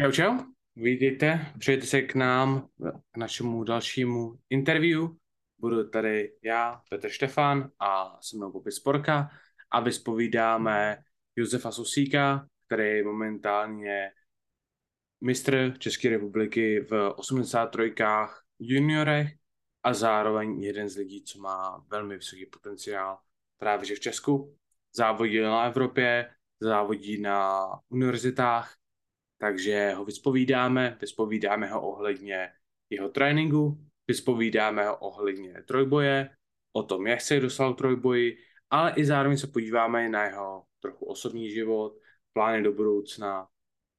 [0.00, 0.38] Čau, čau,
[0.76, 2.68] vítejte, přijďte se k nám,
[3.12, 5.08] k našemu dalšímu interview.
[5.58, 9.30] Budu tady já, Petr Štefan a se mnou Bobby Sporka
[9.70, 11.02] a vyspovídáme
[11.36, 14.10] Josefa Susíka, který je momentálně
[15.20, 17.94] mistr České republiky v 83
[18.58, 19.28] juniorech
[19.82, 23.18] a zároveň jeden z lidí, co má velmi vysoký potenciál
[23.56, 24.56] právě v Česku.
[24.94, 26.30] Závodí na Evropě,
[26.60, 28.78] závodí na univerzitách
[29.38, 32.52] takže ho vyspovídáme, vyspovídáme ho ohledně
[32.90, 36.30] jeho tréninku, vyspovídáme ho ohledně trojboje,
[36.72, 38.36] o tom, jak se dostal trojboji,
[38.70, 41.98] ale i zároveň se podíváme na jeho trochu osobní život,
[42.32, 43.48] plány do budoucna,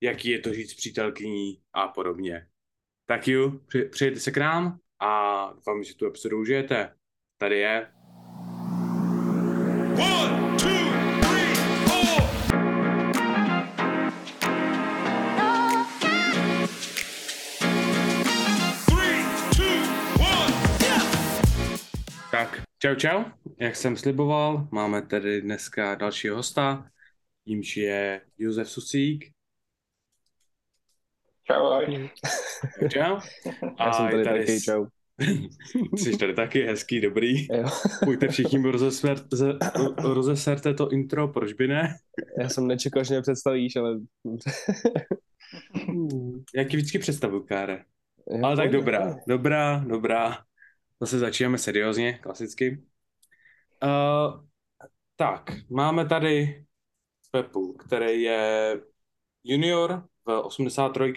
[0.02, 2.48] jaký je to říct přítelkyní a podobně.
[3.06, 3.52] Tak jo,
[3.92, 6.96] přijďte se k nám a doufám, že tu epizodu užijete.
[7.38, 7.92] Tady je
[10.00, 10.49] One,
[22.80, 23.24] čau čau,
[23.60, 26.90] jak jsem sliboval, máme tady dneska dalšího hosta,
[27.46, 29.32] tímž je Josef Susík.
[31.44, 32.10] Čau, ahoj.
[32.92, 33.20] Čau.
[33.78, 34.86] A Já jsem tady, tady taky, čau.
[35.98, 37.48] Jsi tady taky hezký, dobrý.
[37.54, 37.70] Jo.
[38.06, 38.72] Pojďte všichni
[39.98, 41.96] rozeserte to intro, proč by ne?
[42.42, 44.00] Já jsem nečekal, že mě představíš, ale...
[46.56, 47.84] Jaký vždycky představu, Káre?
[48.44, 50.49] Ale tak dobrá, dobrá, dobrá.
[51.02, 52.84] Zase začínáme seriózně, klasicky.
[53.84, 54.44] Uh,
[55.16, 56.66] tak, máme tady
[57.32, 58.82] Pepu, který je
[59.44, 61.14] junior v 83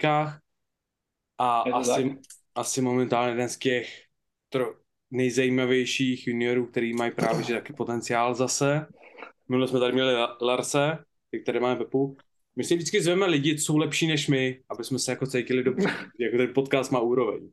[1.37, 2.17] a asi,
[2.55, 4.03] asi momentálně jeden z těch
[4.49, 4.73] tro,
[5.11, 8.85] nejzajímavějších juniorů, který mají právě že taky potenciál zase.
[9.49, 10.97] Minule jsme tady měli Larse,
[11.43, 12.17] který máme Pepu.
[12.55, 15.63] My si vždycky zveme lidi, co jsou lepší než my, aby jsme se jako cítili
[15.63, 15.89] dobře,
[16.19, 17.49] jako ten podcast má úroveň.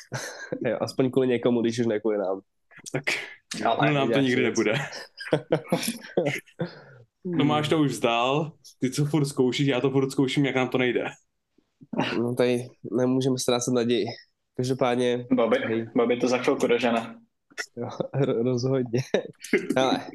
[0.66, 2.40] jo, aspoň kvůli někomu, když už ne kvůli nám.
[2.92, 3.04] Tak
[3.64, 4.74] ale nám to nikdy nebude.
[7.38, 10.78] Tomáš to už vzdál, ty co furt zkoušíš, já to furt zkouším, jak nám to
[10.78, 11.04] nejde.
[12.18, 14.06] No tady nemůžeme ztrácet naději.
[14.56, 15.26] Každopádně...
[15.32, 15.90] Bobby, hej.
[15.96, 17.16] Bobby to za chvilku dožene.
[17.76, 17.88] Jo,
[18.42, 19.00] rozhodně.
[19.76, 20.06] Ale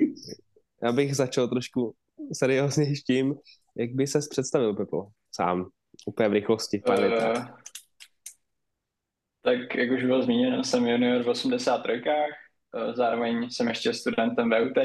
[0.83, 1.95] já bych začal trošku
[2.33, 3.35] seriózně s tím,
[3.75, 5.69] jak by ses představil, Pepo, sám,
[6.07, 7.45] úplně v rychlosti, pár uh,
[9.41, 12.01] tak jak už bylo zmíněno, jsem junior v 83.
[12.75, 14.77] Eh, zároveň jsem ještě studentem VUT,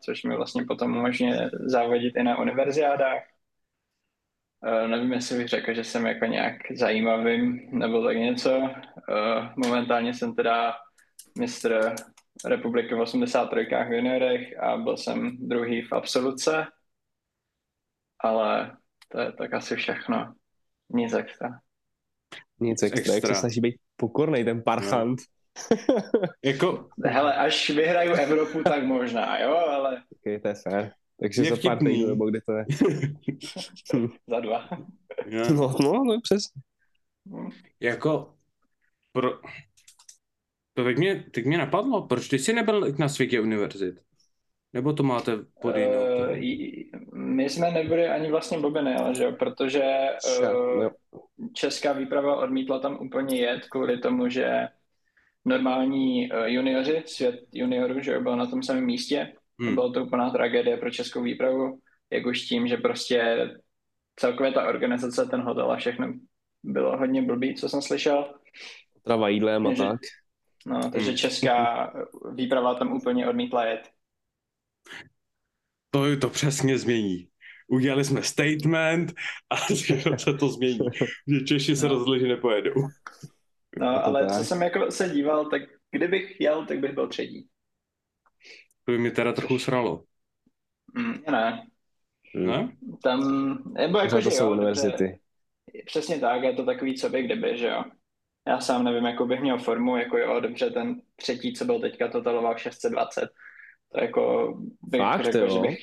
[0.00, 3.22] což mi vlastně potom umožňuje závodit i na univerziádách.
[4.64, 8.70] Eh, nevím, jestli bych řekl, že jsem jako nějak zajímavým nebo tak něco.
[9.10, 10.74] Eh, momentálně jsem teda
[11.38, 11.94] mistr
[12.44, 13.88] republiky v 83.
[13.88, 16.66] v juniorech a byl jsem druhý v absoluce.
[18.18, 18.76] Ale
[19.08, 20.34] to je tak asi všechno.
[20.90, 21.60] Nic extra.
[22.62, 23.14] Nic extra, extra.
[23.14, 25.20] jak se snaží být pokornej ten parchant.
[25.20, 25.26] No.
[26.44, 26.88] jako...
[27.04, 29.96] Hele, až vyhraju Evropu, tak možná, jo, ale...
[29.96, 30.92] Ok, to je fér.
[31.20, 32.64] Takže za pár týdnů, nebo kde to je?
[34.28, 34.68] za dva.
[35.26, 35.50] Yeah.
[35.50, 36.62] No, no, no, přesně.
[37.80, 38.34] Jako,
[39.12, 39.30] pro...
[40.74, 44.00] To teď mě, teď mě napadlo, proč ty jsi nebyl na světě univerzit?
[44.72, 45.92] Nebo to máte pod jinou?
[45.92, 46.11] Uh,
[47.12, 49.82] my jsme nebyli ani vlastně bobiny, ale že jo, protože
[50.42, 50.88] uh,
[51.52, 54.68] česká výprava odmítla tam úplně jet kvůli tomu, že
[55.44, 59.32] normální uh, junioři, svět juniorů, že jo, byl na tom samém místě.
[59.60, 59.74] Hmm.
[59.74, 61.78] Bylo to úplná tragédie pro českou výpravu,
[62.10, 63.48] jak už tím, že prostě
[64.16, 66.12] celkově ta organizace, ten hotel a všechno
[66.62, 68.34] bylo hodně blbý, co jsem slyšel.
[69.04, 70.00] Trava jídlem a tak.
[70.66, 71.16] No, takže hmm.
[71.16, 71.92] česká
[72.34, 73.90] výprava tam úplně odmítla jet.
[75.94, 77.28] To to přesně změní.
[77.68, 79.12] Udělali jsme statement
[79.50, 79.56] a
[80.16, 80.78] se to změní.
[81.28, 81.94] Že Češi se no.
[81.94, 82.74] rozhodli, že nepojedou.
[83.78, 87.48] No, ale co jsem jako se díval, tak kdybych jel, tak bych byl třetí.
[88.84, 90.04] To by mi teda trochu sralo.
[90.94, 91.66] Mm, ne.
[92.34, 92.76] Ne?
[93.02, 93.20] Tam,
[93.72, 95.18] nebo jako, že jsou jo, univerzity.
[95.86, 97.84] Přesně tak, je to takový, co by kdyby, že jo.
[98.46, 102.08] Já sám nevím, jakou bych měl formu, jako jo, dobře, ten třetí, co byl teďka,
[102.08, 103.28] totaloval 620
[103.92, 105.48] to jako bych Fakt, řekl, jo?
[105.48, 105.78] že bych,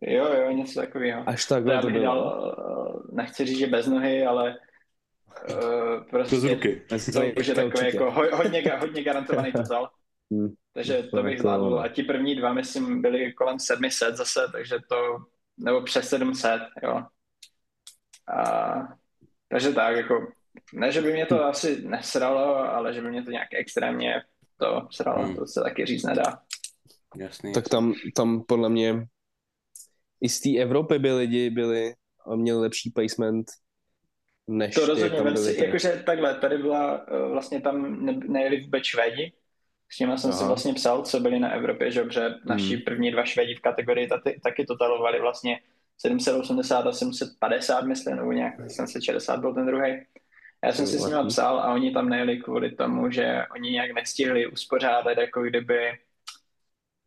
[0.00, 1.28] jo, jo, něco takového.
[1.28, 4.56] Až takhle bych to dal, eh, nechci říct, že bez nohy, ale
[5.50, 6.82] uh, prostě bez ruky.
[6.88, 9.90] to už je takový jako hodně, hodně garantovaný total.
[10.30, 10.48] Hmm.
[10.72, 11.80] Takže to bych zvládl.
[11.80, 15.16] A ti první dva, myslím, byli kolem 700 zase, takže to,
[15.58, 17.02] nebo přes 700, jo.
[18.36, 18.74] A,
[19.48, 20.32] takže tak, jako,
[20.72, 21.44] ne, že by mě to hmm.
[21.44, 24.22] asi nesralo, ale že by mě to nějak extrémně
[24.56, 25.36] to sralo, hmm.
[25.36, 26.42] to se taky říct nedá.
[27.16, 29.06] Jasný, tak tam, tam podle mě
[30.20, 31.94] i z té Evropy by lidi byli
[32.26, 33.46] a měli lepší placement
[34.48, 35.66] než To rozhodně, vem si, tady.
[35.66, 39.32] jakože takhle, tady byla, eh, vlastně tam ne- nejeli vůbec Švédi,
[39.90, 42.82] s nimi jsem si vlastně psal, co byli na Evropě, že, protože naši Hmm.
[42.84, 45.60] první dva Švédi v kategorii taky, taky totalovali vlastně
[45.98, 49.92] 780 a 750, myslím, nebo nějak 760 byl ten druhý.
[50.64, 51.28] Já jsem si s nimi lehký.
[51.28, 55.98] psal a oni tam nejeli kvůli tomu, že oni nějak nestihli uspořádat jako kdyby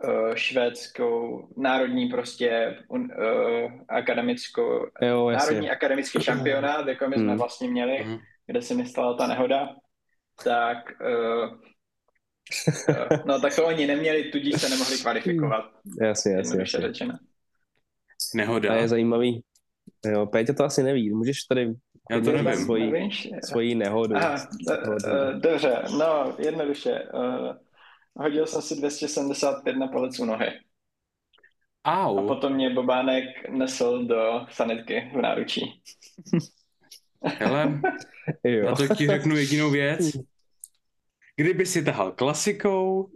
[0.03, 7.37] eh, švédskou národní prostě un, uh, akademickou Jo, národní akademický šampionát, jako my jsme Hmm.
[7.37, 8.17] vlastně měli, Mhm.
[8.47, 9.69] kde se mi stala ta nehoda,
[10.43, 11.53] tak uh,
[12.89, 15.65] uh, no tak to oni neměli, tudíž se nemohli kvalifikovat,
[16.01, 16.87] Jasně, jasně, jednoduše jasně.
[16.87, 17.13] řečeno.
[18.35, 18.71] Nehoda.
[18.71, 19.43] A je zajímavý.
[20.05, 21.09] Jo, Péťa to asi neví.
[21.13, 21.73] Můžeš tady
[22.11, 22.55] Já to nevím.
[22.65, 23.29] Svoji, Nevíš?
[23.43, 24.15] svoji nehodu.
[24.15, 24.35] Aha,
[24.67, 24.77] d-
[25.07, 27.03] eh, dobře, no jednoduše.
[27.13, 27.53] Uh,
[28.15, 30.47] hodil jsem si 275 na palec u nohy.
[31.83, 32.27] A Au.
[32.27, 35.81] potom mě Bobánek nesl do sanitky v náručí.
[37.23, 37.81] Hele,
[38.43, 38.65] jo.
[38.65, 40.17] já to ti řeknu jedinou věc.
[41.35, 43.09] Kdyby si tahal klasikou,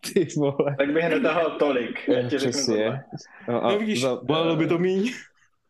[0.14, 0.76] Ty vole.
[0.78, 2.76] Tak bych netahal tolik, já ti řeknu.
[3.48, 5.12] No, a, no víš, za, bolelo by to míň.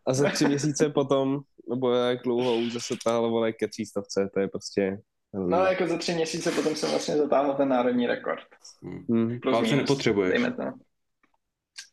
[0.07, 1.41] a za tři měsíce potom,
[1.71, 4.99] nebo jak dlouho už zase tahal vole ke třístovce, to je prostě...
[5.35, 8.45] No jako za tři měsíce potom jsem vlastně zatáhl ten národní rekord.
[8.83, 9.41] Hmm.
[9.41, 10.31] Plus Palce minus, nepotřebuješ.
[10.31, 10.63] Dejme to.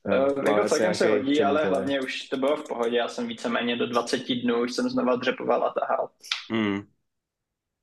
[0.03, 1.69] Uh, jako celkem se hodí, ale činitel.
[1.69, 2.97] hlavně už to bylo v pohodě.
[2.97, 6.09] Já jsem víceméně do 20 dnů už jsem znova dřepoval a tahal.
[6.51, 6.81] Mm.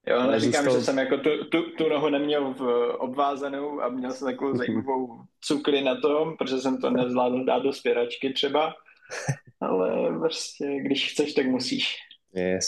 [0.07, 3.89] Jo, Ale neříkám, zůstal- že jsem jako tu, tu, tu nohu neměl v obvázanou a
[3.89, 8.75] měl jsem takovou zajímavou cukli na tom, protože jsem to nezvládl dát do spěračky třeba.
[9.61, 11.97] Ale prostě, když chceš, tak musíš.
[12.35, 12.67] Yes.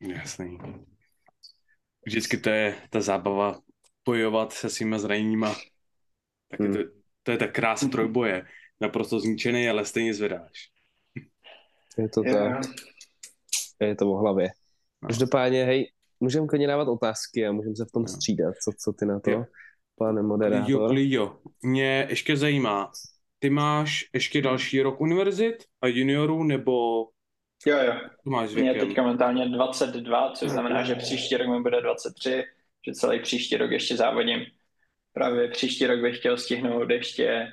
[0.00, 0.58] Jasný.
[2.06, 3.60] Vždycky to je ta zábava
[4.04, 5.54] bojovat se svýma zraněníma.
[6.50, 6.74] Tak je Hmm.
[6.74, 6.80] to,
[7.22, 8.46] to je ta krása trojboje.
[8.80, 10.68] Naprosto zničený, ale stejně zvedáš.
[11.98, 12.34] Je to Jo.
[12.34, 12.60] tak.
[13.80, 14.48] Je to o hlavě.
[15.02, 15.08] No.
[15.08, 18.08] Každopádně, hej, můžeme klidně dávat otázky a můžeme se v tom No.
[18.08, 18.54] střídat.
[18.64, 19.44] Co, co ty na to, Jo.
[19.98, 20.88] pane Jo, moderátor?
[20.90, 22.92] Klidio, mě ještě zajímá,
[23.38, 27.04] ty máš ještě další rok univerzit a juniorů, nebo
[27.66, 27.94] Jo, jo.
[28.24, 32.44] to máš Mě je teďka momentálně 22, což znamená, že příští rok mi bude 23,
[32.86, 34.46] že celý příští rok ještě závodím.
[35.12, 37.52] Právě příští rok bych chtěl stihnout ještě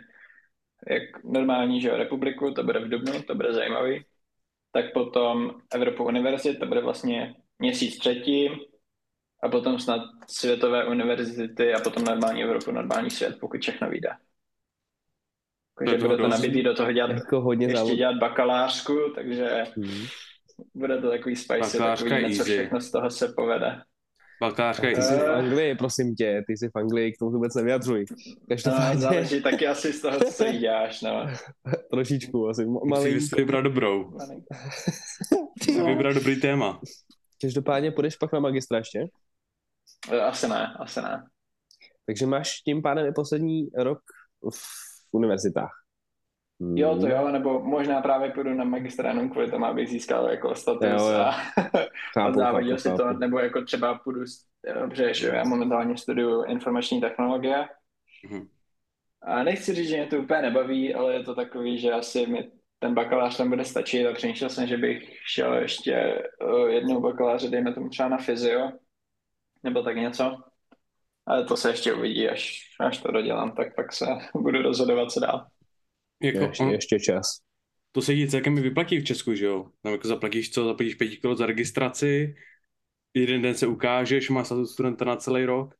[0.89, 4.05] jak normální že jo, republiku, to bude v Dubnu, to bude zajímavý.
[4.71, 8.51] Tak potom Evropu univerzit, to bude vlastně měsíc předtím.
[9.43, 14.09] A potom snad světové univerzity a potom normální Evropu, normální svět, pokud všechno vyjde.
[15.79, 17.95] Takže toho bude to nabitý do toho dělat, Jako hodně ještě závod.
[17.97, 20.05] dělat bakalářku, takže Hmm.
[20.73, 22.51] bude to takový spicy, tak Bakalářka uvidíme, co easy.
[22.57, 23.81] všechno z toho se povede.
[24.41, 25.25] Bakalářka je Ty jsi easy.
[25.25, 25.31] v.
[25.31, 28.05] Anglii, prosím tě, ty jsi v Anglii, k tomu vůbec nevyjadřuj.
[28.09, 31.27] No, Každopádně záleží taky asi z toho, co jí děláš, no.
[31.91, 33.21] trošičku asi, ma- Musíš malý.
[33.21, 34.11] si vybrat dobrou.
[35.59, 36.81] Musíš vybrat dobrý téma.
[37.41, 39.05] Každopádně půjdeš pak na magistra ještě?
[40.11, 41.23] Eh, Asi ne, asi ne.
[42.05, 43.99] Takže máš tím pádem i poslední rok
[44.53, 45.71] v univerzitách.
[46.61, 46.77] Hmm.
[46.77, 50.55] Jo, to jo, nebo možná právě půjdu na magistra jenom kvůli tomu, abych získal jako
[50.55, 51.19] status Jo, jo.
[51.19, 51.33] a, a
[52.13, 54.21] Chápu, závodil chápu, si to, nebo jako třeba půjdu,
[54.81, 57.67] dobře, že jo, já momentálně studuju informační technologie
[58.23, 58.47] Mhm.
[59.21, 62.51] a nechci říct, že mě to úplně nebaví, ale je to takový, že asi mi
[62.79, 67.49] ten bakalář tam bude stačit a přemýšlel jsem, že bych šel ještě uh, jednou bakaláře,
[67.49, 68.71] dejme tomu třeba na fyzio,
[69.63, 70.37] nebo tak něco.
[71.31, 75.19] Ale to se ještě uvidí, až, až to dodělám, tak pak se budu rozhodovat, co
[75.19, 75.47] dál.
[76.23, 77.27] Jako, Ještě, ještě čas.
[77.91, 79.65] to se ti celkem vyplatí v Česku, že jo?
[79.83, 80.65] Tam jako zaplatíš co?
[80.65, 82.35] Zaplatíš 5 kilo za registraci,
[83.13, 85.73] jeden den se ukážeš, máš status studenta na celý rok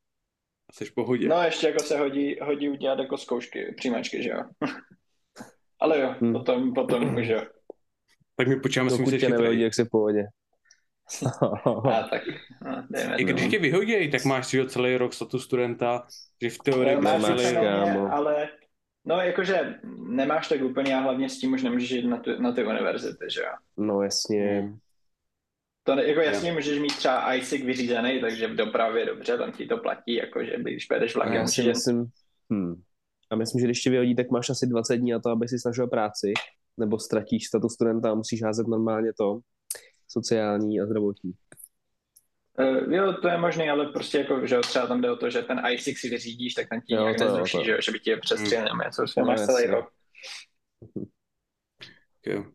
[0.69, 1.27] a jsi v pohodě.
[1.27, 4.43] No ještě jako se hodí, hodí udělat jako zkoušky, přijímačky, že jo.
[5.79, 6.33] Ale jo, Hmm.
[6.33, 7.41] potom, potom už jo.
[8.35, 9.29] Tak mi počítáme, si Dokud myslíš
[9.61, 10.23] jak se v pohodě.
[11.91, 12.21] A tak,
[12.65, 16.07] no, dejme I když tě vyhodí, tak máš si celý rok status studenta,
[16.41, 17.63] že v teorii No, máš celý rok.
[17.63, 18.13] kámo.
[18.13, 18.49] ale
[19.05, 22.51] no jakože nemáš tak úplně a hlavně s tím už nemůžeš jít na, tu, na
[22.51, 23.51] ty univerzity, že jo.
[23.77, 24.59] No jasně.
[24.61, 24.77] Hmm.
[25.83, 29.65] To ne- jako jasně můžeš mít třeba ISIC vyřízený, takže v dopravě dobře, tam ti
[29.65, 31.33] to platí, jakože když pojedeš A vlakem.
[31.35, 32.05] já si myslím,
[32.53, 32.81] hm.
[33.29, 35.59] a myslím, že když tě vyhodí, tak máš asi 20 dní na to, aby si
[35.59, 36.33] snažil práci,
[36.77, 39.39] nebo ztratíš status studenta a musíš házet normálně to
[40.11, 41.33] sociální a zdravotní.
[42.59, 45.41] Uh, jo, to je možné, ale prostě jako, že třeba tam jde o to, že
[45.41, 48.63] ten ISIC si vyřídíš, tak ten ti nějak nezruší, že, že by ti je přestřelil
[48.63, 49.89] nebo něco, už No, máš celý rok.
[52.25, 52.45] Jo.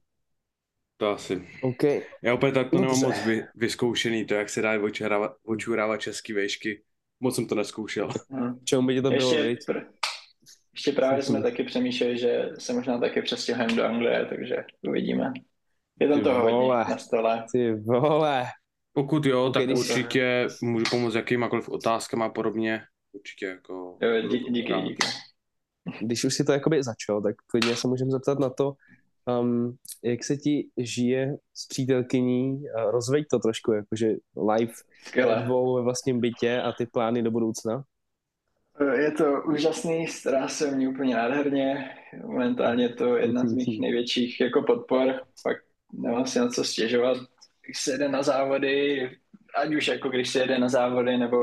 [0.97, 1.49] To asi.
[1.63, 1.83] OK.
[2.23, 6.33] Já opět tak to nemám moc vy, vyzkoušený, to jak se dá očurávat, očurávat český
[6.33, 6.83] vejšky.
[7.21, 8.09] Moc jsem to neskoušel.
[8.31, 8.59] Hm.
[8.65, 9.87] Čemu by ti to bylo, Ještě, pr-
[10.75, 14.57] ještě právě jsme taky přemýšleli, že se možná taky přestěhujeme do Anglie, takže
[14.89, 15.33] uvidíme.
[16.01, 16.79] Je tam Ty toho vole.
[16.79, 17.45] hodně na stole.
[17.53, 18.45] Ty vole.
[18.93, 22.83] Pokud jo, tak když- určitě můžu pomoct jakýmakoliv otázkama a podobně.
[23.13, 23.99] Určitě jako...
[24.03, 24.83] Jo, dí, díky, No.
[24.83, 25.07] díky.
[26.01, 28.73] Když už si to jakoby začal, tak klidně se můžeme zeptat na to,
[29.41, 34.07] um, jak se ti žije s přítelkyní, rozveď to trošku, jakože
[34.51, 35.43] live ve Skvěle.
[35.45, 37.85] dvou ve vlastním bytě a ty plány do budoucna.
[38.99, 41.91] Je to úžasný, stará se mě úplně nádherně.
[42.27, 45.07] Momentálně je to jedna z mých největších jako podpor.
[45.43, 47.17] Fakt nemám si na co stěžovat.
[47.67, 49.11] Když se jede na závody,
[49.63, 51.37] ať už jako když se jede na závody, nebo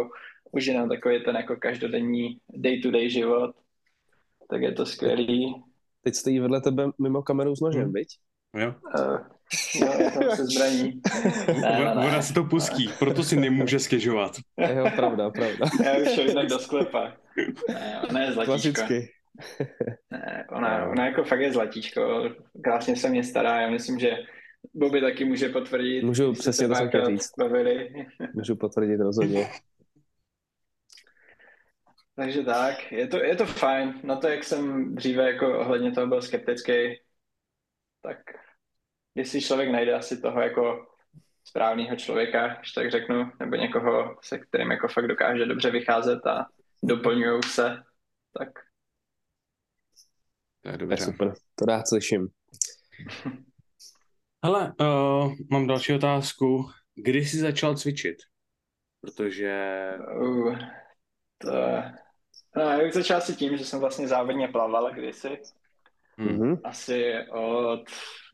[0.51, 3.55] už jenom takový ten jako každodenní day-to-day život,
[4.49, 5.63] tak je to skvělý.
[6.03, 7.93] Teď stojí vedle tebe mimo kameru s nožem, Hmm.
[7.93, 8.07] viď?
[8.57, 8.73] Jo?
[8.99, 9.17] Uh,
[9.81, 11.01] jo, se zbraní.
[11.47, 12.23] Ne, ne, Ona, ne.
[12.23, 14.31] si to pustí, proto si nemůže stěžovat.
[14.75, 15.65] Jo, pravda, pravda.
[15.85, 17.13] Já už jinak do sklepa.
[18.11, 18.45] Ne, zlatíčko.
[18.45, 19.09] Klasicky.
[20.11, 22.29] Ne, ona, ona jako fakt je zlatíčko,
[22.63, 24.17] krásně se mě stará, já myslím, že
[24.73, 26.03] Bobby taky může potvrdit.
[26.03, 27.31] Můžu přesně to jsem říct.
[27.37, 28.05] Bavili.
[28.33, 29.49] Můžu potvrdit rozhodně.
[32.15, 34.01] Takže tak, je to, je to fajn.
[34.03, 36.99] Na to, jak jsem dříve jako ohledně toho byl skeptický,
[38.01, 38.17] tak
[39.15, 40.87] jestli člověk najde asi toho jako
[41.43, 46.45] správného člověka, když tak řeknu, nebo někoho, se kterým jako fakt dokáže dobře vycházet a
[46.83, 47.83] doplňují se,
[48.37, 48.49] tak
[50.63, 51.05] To je To je dobře.
[51.05, 52.27] super, to rád slyším.
[54.45, 56.69] Hele, uh, mám další otázku.
[56.95, 58.17] Kdy jsi začal cvičit?
[59.01, 59.91] Protože...
[60.21, 60.57] Uh,
[61.37, 61.51] to...
[62.55, 65.39] No, já bych začal asi tím, že jsem vlastně závodně plaval kdysi.
[66.17, 66.25] Hm.
[66.25, 66.57] Mhm.
[66.63, 67.83] Asi od...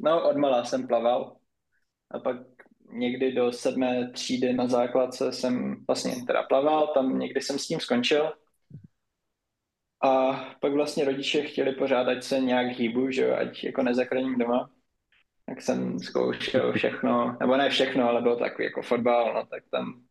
[0.02, 1.38] No, od malá jsem plaval.
[2.12, 2.38] A pak
[2.92, 7.80] někdy do sedmé třídy na základce jsem vlastně teda plaval, tam někdy jsem s tím
[7.80, 8.34] skončil.
[10.02, 14.38] A pak vlastně rodiče chtěli pořád, ať se nějak hýbu, že jo, ať jako nezakroním
[14.38, 14.70] doma.
[15.46, 20.04] Tak jsem zkoušel všechno, nebo ne všechno, ale bylo takový jako fotbal, no tak tam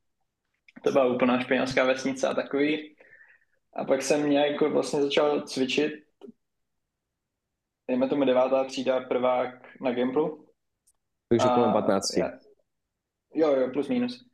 [0.85, 2.97] to byla úplná španělská vesnice a takový.
[3.77, 5.93] A pak jsem nějak jako vlastně začal cvičit,
[7.89, 10.49] dejme tomu devátá třída, prvák na Gimplu.
[11.29, 12.17] Takže kolem 15.
[12.17, 12.39] já-
[13.35, 14.25] Jo, jo, plus minus.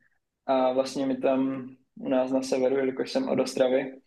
[0.45, 1.69] A vlastně mi tam
[1.99, 4.01] u nás na severu, jelikož jsem od Ostravy,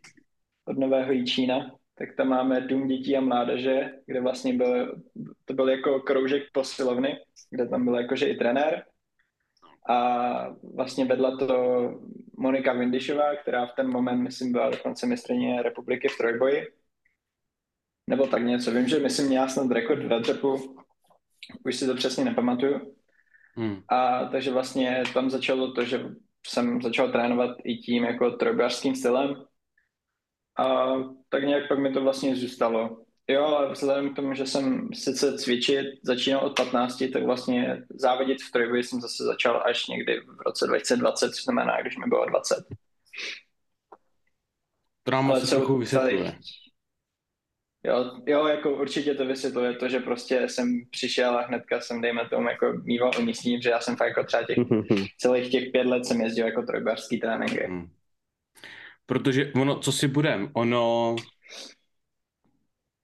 [0.68, 5.02] od Nového Jičína, tak tam máme Dům dětí a mládeže, kde vlastně byl,
[5.44, 7.16] to byl jako kroužek posilovny,
[7.50, 8.84] kde tam byl jakože i trenér.
[9.88, 11.48] A vlastně vedla to
[12.38, 16.66] Monika Vindišová, která v ten moment, myslím, byla dokonce mistrně republiky v trojboji.
[18.06, 18.70] Nebo tak něco.
[18.70, 20.76] Vím, že myslím, měla snad rekord v dřepu.
[21.64, 22.94] Už si to přesně nepamatuju.
[23.58, 23.82] Hm.
[23.88, 26.04] A takže vlastně tam začalo to, že
[26.46, 29.44] jsem začal trénovat i tím jako trojbařským stylem.
[30.59, 30.95] A
[31.29, 33.05] tak nějak pak mi to vlastně zůstalo.
[33.31, 38.43] Jo, ale vzhledem k tomu, že jsem sice cvičit začínal od 15, tak vlastně závodit
[38.43, 42.27] v trojboji jsem zase začal až někdy v roce 2020, což znamená, když mi bylo
[42.27, 42.65] 20.
[45.03, 46.38] To nám Ale asi co trochu vysvětluje.
[47.85, 52.29] Jo, jo, jako určitě to vysvětluje to, že prostě jsem přišel a hnedka jsem, dejme
[52.29, 54.59] tomu, jako mýval umístění, že já jsem fakt jako třeba těch
[55.19, 57.67] celých těch pět let jsem jezdil jako trojbařský tréninky.
[57.69, 57.91] Hm.
[59.09, 61.17] Protože ono, co si budem, ono...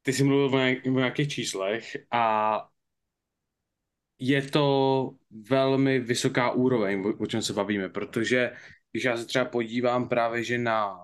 [0.03, 2.69] Ty jsi mluvil o nějak- o nějakých číslech a
[4.19, 8.53] je to velmi vysoká úroveň, o- o čem se bavíme, protože
[8.93, 10.97] když já se třeba podívám právě, že na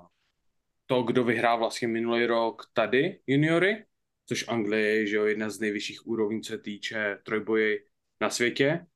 [0.87, 3.85] to, kdo vyhrál vlastně minulý rok tady juniory,
[4.27, 7.87] což Anglie je že jo, jedna z nejvyšších úrovní, co se týče trojboji
[8.21, 8.87] na světě,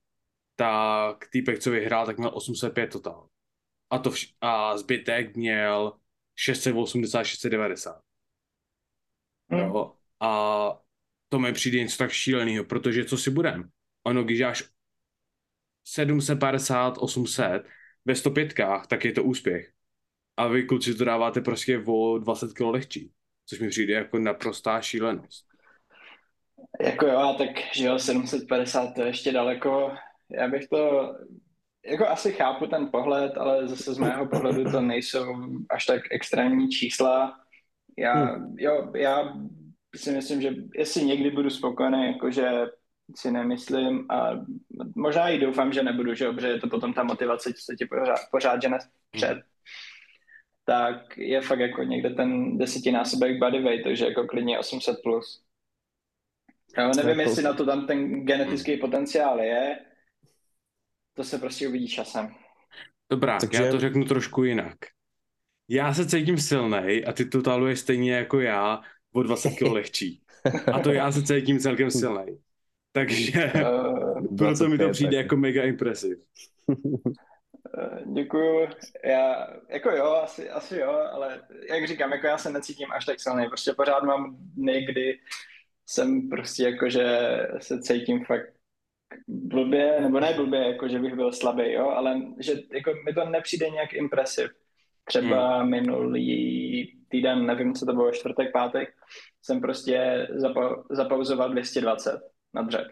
[0.56, 3.28] tak týpek, co vyhrál, tak měl 805 total.
[3.90, 5.92] A, to vš- a zbytek měl
[6.36, 8.00] 680, 690.
[9.50, 9.60] Hmm.
[9.60, 9.96] Jo.
[10.20, 10.80] A
[11.28, 13.70] to mi přijde něco tak šíleného, protože co si budem?
[14.04, 14.64] Ono, když dáš
[15.84, 17.62] 750, 800
[18.04, 18.54] ve 105,
[18.88, 19.72] tak je to úspěch.
[20.36, 23.12] A vy kluci to dáváte prostě o 20 kg lehčí,
[23.46, 25.46] což mi přijde jako naprostá šílenost.
[26.80, 29.94] Jako jo, a tak že jo, 750 to je ještě daleko.
[30.30, 31.14] Já bych to,
[31.86, 35.26] jako asi chápu ten pohled, ale zase z mého pohledu to nejsou
[35.70, 37.40] až tak extrémní čísla.
[37.98, 39.34] Já, jo, já
[39.96, 42.50] si myslím, že jestli někdy budu spokojený, jakože
[43.16, 44.30] si nemyslím a
[44.96, 47.86] možná i doufám, že nebudu, že protože je to potom ta motivace, co se ti
[47.86, 48.78] pořád, pořád žene
[49.10, 49.42] před.
[50.64, 55.44] Tak je fakt jako někde ten desetinásobek body weight, takže jako klidně 800 plus.
[56.78, 59.78] Jo, nevím, jestli na to tam ten genetický potenciál je.
[61.14, 62.34] To se prostě uvidí časem.
[63.10, 64.76] Dobrá, Takže- já to řeknu trošku jinak.
[65.68, 68.80] Já se cítím silnej a ty to taluješ stejně jako já
[69.12, 70.22] o 20 kg lehčí.
[70.72, 72.38] A to já se cítím celkem silnej.
[72.92, 76.18] Takže Uh, proto mi to 25 přijde jako mega impresiv.
[78.14, 78.68] Děkuju.
[79.04, 83.20] Já, jako jo, asi, asi jo, ale jak říkám, jako já se necítím až tak
[83.20, 83.46] silný.
[83.46, 85.18] Prostě pořád mám dny, kdy
[85.86, 87.06] jsem prostě jako, že
[87.58, 88.53] se cítím fakt
[89.28, 93.24] blbě, nebo ne blbě, jako že bych byl slabý, jo, ale že jako mi to
[93.24, 94.50] nepřijde nějak impresiv.
[95.04, 95.70] Třeba hmm.
[95.70, 98.88] minulý týden, nevím, co to bylo, čtvrtek, pátek,
[99.42, 102.20] jsem prostě zapa- zapauzoval 220
[102.54, 102.86] na dřep.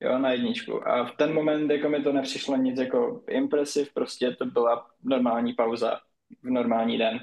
[0.00, 0.88] Jo, na jedničku.
[0.88, 5.52] A v ten moment jako mi to nepřišlo nic jako impresiv, prostě to byla normální
[5.52, 6.00] pauza
[6.42, 7.20] v normální den.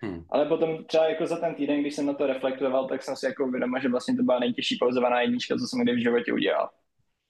[0.00, 0.24] Hmm.
[0.30, 3.26] Ale potom třeba jako za ten týden, když jsem na to reflektoval, tak jsem si
[3.26, 6.70] jako uvědomil, že vlastně to byla nejtěžší pauzovaná jednička, co jsem kdy v životě udělal.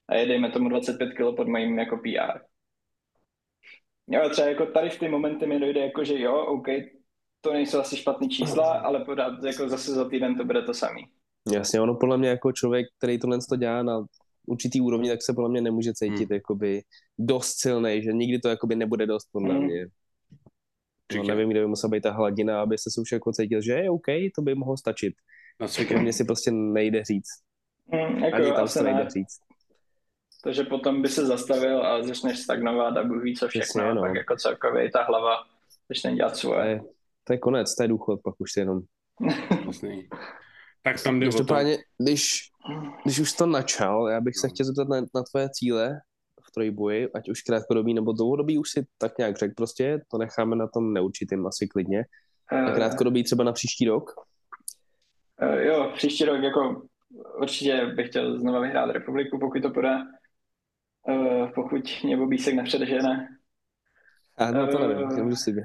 [0.09, 2.39] A je dejme tomu 25 kg pod mojím jako PR.
[4.07, 6.67] Jo, třeba jako tady v ty momenty mi dojde jako, že jo, OK,
[7.41, 11.05] to nejsou asi špatný čísla, ale podat jako zase za týden to bude to samý.
[11.53, 14.05] Jasně, ono podle mě jako člověk, který tohle to dělá na
[14.47, 16.33] určitý úrovni, tak se podle mě nemůže cítit hmm.
[16.33, 16.81] jakoby
[17.19, 19.63] dost silný, že nikdy to jakoby nebude dost podle hmm.
[19.63, 19.85] mě.
[21.17, 23.89] No, nevím, kde by musela být ta hladina, aby se už jako cítil, že je
[23.89, 24.05] OK,
[24.35, 25.13] to by mohlo stačit.
[25.59, 25.67] No,
[25.99, 27.29] mě si prostě nejde říct.
[27.91, 29.09] Hmm, jako Ani tam se nejde ne.
[30.43, 30.57] Říct.
[30.57, 33.83] Takže potom by se zastavil a začneš stagnovat a Bůh ví co všechno.
[33.83, 34.01] Jasně, no.
[34.01, 35.35] Tak jako celkově ta hlava
[35.89, 36.63] začne dělat svoje.
[36.63, 36.81] To je,
[37.23, 38.81] to je konec, to je důchod, pak už jenom.
[40.83, 42.49] tak tam jde Každopádně, když,
[43.03, 45.99] když už to načal, já bych se chtěl zeptat na, na tvoje cíle
[46.47, 50.55] v trojboji, ať už krátkodobý nebo dlouhodobý, už si tak nějak řekl prostě, to necháme
[50.55, 52.03] na tom neurčitým asi klidně.
[52.47, 52.73] A eh.
[52.73, 54.11] krátkodobý třeba na příští rok?
[55.41, 56.81] Uh, jo, příští rok jako
[57.41, 59.95] určitě bych chtěl znova vyhrát republiku, pokud to půjde.
[61.07, 63.27] Uh, pokud mě Bobísek nepředežene.
[64.37, 65.63] A no to nevím, uh, nemůžu si uh,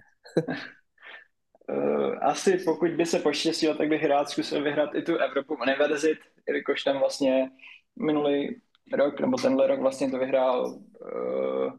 [2.23, 6.19] asi pokud by se poštěstilo, tak bych rád zkusil vyhrát i tu Evropu univerzit,
[6.49, 7.51] jelikož tam vlastně
[7.97, 8.61] minulý
[8.93, 11.73] rok, nebo tenhle rok vlastně to vyhrál uh,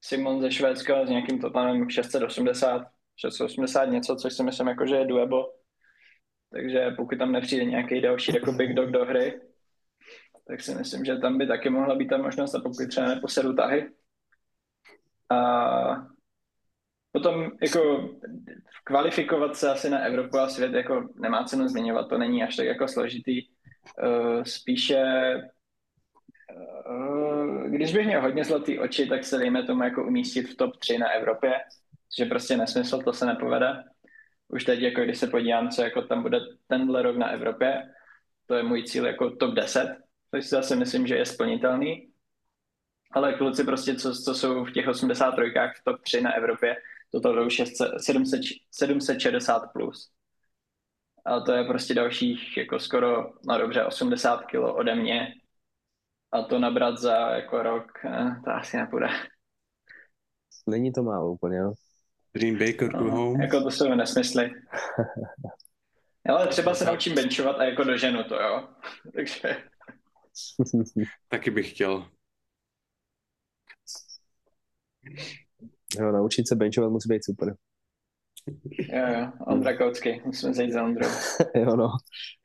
[0.00, 2.86] Simon ze Švédska s nějakým totálem 680,
[3.16, 5.44] 680 něco, což si myslím jako, že je doable.
[6.52, 9.40] Takže pokud tam nepřijde nějaký další jako big dog do hry,
[10.48, 13.54] tak si myslím, že tam by taky mohla být ta možnost a pokud třeba neposedu
[13.54, 13.90] tahy.
[15.30, 16.06] A
[17.12, 18.10] potom jako
[18.84, 22.66] kvalifikovat se asi na Evropu a svět jako nemá cenu zmiňovat, to není až tak
[22.66, 23.48] jako složitý.
[24.02, 25.04] Uh, spíše
[26.88, 30.76] uh, když bych měl hodně zlatý oči, tak se dejme tomu jako umístit v top
[30.76, 31.52] 3 na Evropě,
[32.18, 33.84] že prostě nesmysl, to se nepovede.
[34.48, 37.82] Už teď, jako když se podívám, co jako tam bude tenhle rok na Evropě,
[38.46, 40.05] to je můj cíl jako top 10,
[40.36, 42.08] což si zase myslím, že je splnitelný.
[43.10, 45.42] Ale kluci prostě, co, co jsou v těch 83
[45.80, 46.76] v top 3 na Evropě,
[47.22, 47.66] to už je
[47.98, 50.10] 700, 760 plus.
[51.24, 55.34] A to je prostě dalších jako skoro, no dobře, 80 kilo ode mě.
[56.32, 59.06] A to nabrat za jako rok, eh, to asi nepůjde.
[60.66, 61.72] Není to málo úplně, jo?
[62.34, 63.40] Dream Baker, no, home.
[63.40, 64.50] Jako to jsou nesmysly.
[66.28, 68.68] Ale třeba se naučím benchovat a jako doženu to, jo.
[69.14, 69.56] Takže...
[71.28, 72.10] Taky bych chtěl.
[75.98, 77.56] Jo, naučit se benchovat musí být super.
[78.78, 81.08] Jo, jo, Ondra Koucky, musíme zajít za Ondrou.
[81.54, 81.88] jo, no.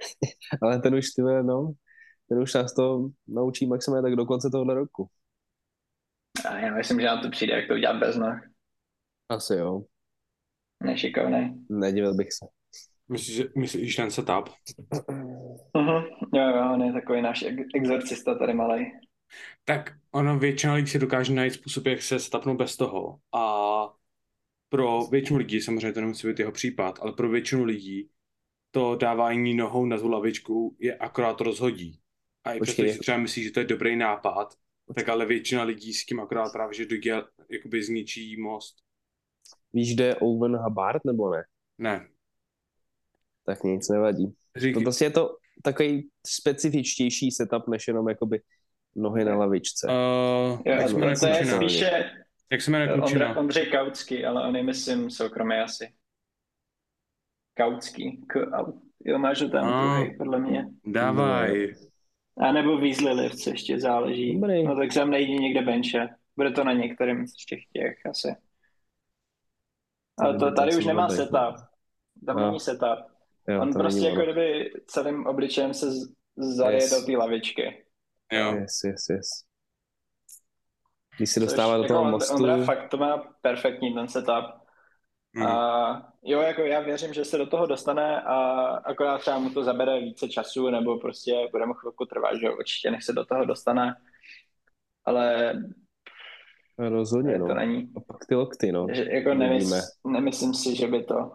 [0.61, 1.73] Ale ten už, ty no,
[2.29, 5.09] ten už nás to naučí maximálně tak do konce tohohle roku.
[6.49, 8.39] A já myslím, že nám to přijde, jak to udělat bez noh.
[9.29, 9.81] Asi jo.
[10.83, 11.65] Nešikovný.
[11.69, 12.60] Nedivil bych se.
[13.11, 14.49] Myslíš, že, myslíš ten setup?
[15.75, 16.03] Uh-huh.
[16.33, 17.45] Jo, jo, on je takový náš
[17.75, 18.85] exorcista tady malý.
[19.65, 23.19] Tak ono většina lidí si dokáže najít způsob, jak se stapnout bez toho.
[23.33, 23.93] A
[24.69, 28.09] pro většinu lidí, samozřejmě to nemusí být jeho případ, ale pro většinu lidí
[28.71, 31.99] to dávání nohou na tu lavičku je akorát rozhodí.
[32.43, 34.53] A i přesto, že třeba myslí, že to je dobrý nápad,
[34.95, 38.75] tak ale většina lidí s tím akorát právě, že dojde, jakoby zničí most.
[39.73, 41.43] Víš, kde je Owen Hubbard, nebo ne?
[41.77, 42.07] Ne.
[43.45, 44.33] Tak nic nevadí.
[44.73, 48.41] To prostě je to takový specifičtější setup, než jenom jakoby
[48.95, 49.87] nohy na lavičce.
[49.87, 52.11] Uh, jak jsme to je spíše
[52.51, 55.93] jak se jmenuje Ondra, Ondřej Kaucký, ale on je, myslím, soukromý asi.
[57.57, 58.17] Kaucký.
[58.27, 58.39] K,
[59.05, 60.67] jo, máš to tam, no, tuhej, podle mě.
[60.85, 61.73] Dávaj.
[62.37, 64.33] A nebo Weasley Livc ještě záleží.
[64.33, 64.63] Dobrý.
[64.63, 66.07] No tak sem nejde někde benče.
[66.35, 68.35] Bude to na některém z těch těch asi.
[70.17, 71.55] Ale to tady už nemá setup.
[72.25, 72.99] Tam není setup.
[73.51, 75.87] Jo, On prostě jako kdyby celým obličejem se
[76.37, 76.89] zaje yes.
[76.89, 77.85] do té lavičky.
[78.31, 78.55] Jo.
[78.55, 79.29] Yes, yes, yes.
[81.17, 82.35] Když se dostává do toho jako mostu...
[82.35, 84.45] Ondra fakt to má perfektní ten setup.
[85.35, 85.47] Hmm.
[85.47, 88.35] A jo, jako já věřím, že se do toho dostane a
[88.67, 92.91] akorát třeba mu to zabere více času, nebo prostě bude mu chvilku trvat, že určitě
[92.91, 93.95] nech se do toho dostane.
[95.05, 95.53] Ale
[96.89, 97.47] Rozhodně, no.
[97.47, 97.91] To není.
[97.97, 98.87] A pak ty lokty, no.
[98.91, 99.75] Že, jako nemysl,
[100.07, 101.31] nemyslím si, že by to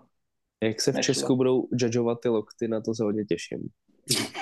[0.62, 1.14] Jak se v nešlo.
[1.14, 3.58] Česku budou judgeovat ty lokty, na to se hodně těším.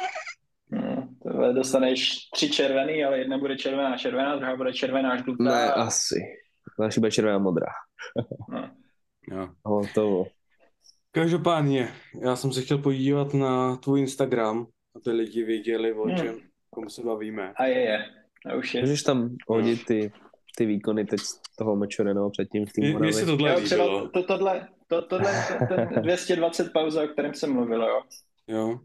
[0.73, 5.45] Hmm, to dostaneš tři červený, ale jedna bude červená červená, druhá bude červená žlutá.
[5.45, 6.15] Ne, asi.
[6.81, 7.67] Další bude červená modrá.
[8.51, 8.71] No.
[9.31, 9.49] Jo.
[9.65, 10.27] Hotovo.
[11.13, 11.89] Každopádně,
[12.25, 16.17] já jsem se chtěl podívat na tvůj Instagram, aby lidi věděli, o Hmm.
[16.17, 16.39] čem
[16.71, 17.53] komu se bavíme.
[17.57, 17.99] A je, je.
[18.51, 18.81] A už je.
[18.81, 20.13] Můžeš tam hodit ty,
[20.57, 23.85] ty výkony teď z toho Mečoreného předtím v Mně tým mně se tohle Jo, třeba
[23.85, 24.09] líbilo.
[24.09, 28.03] to, tohle, to, tohle, to, ten 220 pauza, o kterém jsem mluvil, jo.
[28.49, 28.81] Jo.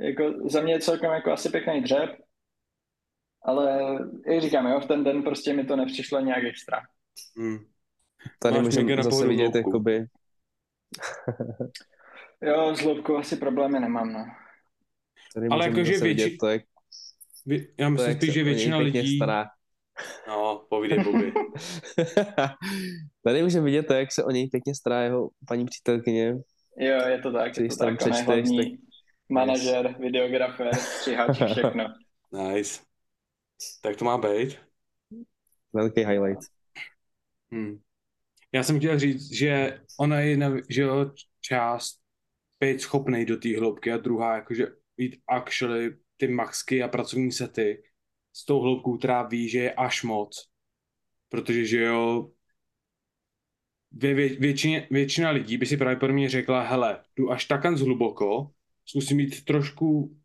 [0.00, 2.10] Jako za mě je celkem jako asi pěkný dřep,
[3.44, 3.82] ale
[4.26, 6.80] jak říkám, jo, v ten den prostě mi to nepřišlo nějak extra.
[7.38, 7.58] Hm.
[8.38, 10.06] Tady Máš můžeme zase vidět, jakoby,
[12.42, 14.24] Jo, s hloubkou asi problémy nemám, no.
[15.34, 16.62] tady Ale jakože větši- vidět to, jak,
[17.46, 19.16] Vy- Já to, myslím jak spíš, se že většina lidí...
[19.16, 19.46] stará.
[20.28, 21.32] No, povídej, povídej.
[23.24, 26.34] Tady můžeme vidět to, jak se o něj pěkně stará jeho paní přítelkyně.
[26.78, 28.78] Jo, je to tak, je Když to tam tak, přečteš, hlavní
[29.28, 31.84] manažer, videografér, střihač, všechno.
[32.32, 32.80] Nice.
[33.82, 34.58] Tak to má být.
[35.72, 36.42] Velký highlight.
[37.54, 37.78] Hm.
[38.52, 42.00] Já jsem chtěl říct, že ona je jedna, že jo, část
[42.60, 47.82] být schopný do té hloubky a druhá jakože mít actually ty maxky a pracovní sety
[48.32, 50.48] s tou hloubkou, která ví, že je až moc.
[51.28, 52.30] Protože, že jo,
[53.92, 58.50] vě, vě, většině, většina lidí by si pravděpodobně řekla, hele, jdu až takhle hluboko,
[58.84, 60.16] zkusím mít trošku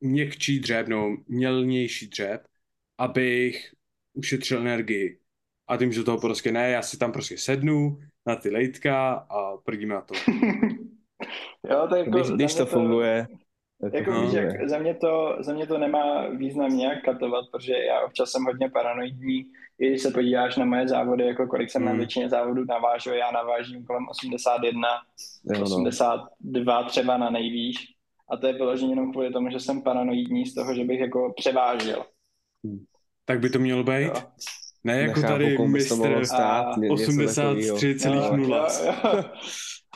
[0.00, 2.46] měkčí dřep, nebo mělnější dřep,
[2.98, 3.74] abych
[4.12, 5.18] ušetřil energii.
[5.68, 9.56] A tím, že toho prostě ne, já si tam prostě sednu na ty lejtka a
[9.56, 10.14] prdíme na to.
[11.70, 13.36] Jo, to jako, Když, když mě to funguje, to
[13.82, 14.42] Jako víš, funguje.
[14.60, 18.44] jak za mě, to, za mě to nemá význam nějak katovat, protože já občas jsem
[18.44, 19.44] hodně paranoidní.
[19.80, 21.98] I když se podíváš na moje závody, jako kolik jsem na Hmm.
[21.98, 24.88] většině závodů navážil, já navážím kolem 81,
[25.44, 25.62] Jo, no.
[25.64, 27.76] 82 třeba na nejvýš.
[28.30, 31.32] A to je vyloženě jenom kvůli tomu, že jsem paranoidní z toho, že bych jako
[31.36, 32.04] převážil.
[33.24, 34.04] Tak by to mělo být?
[34.04, 34.12] Jo.
[34.84, 36.66] Ne jako Nechápu, tady mistr stát.
[36.66, 37.76] A ně- něco takovýho.
[37.76, 39.24] 83,0.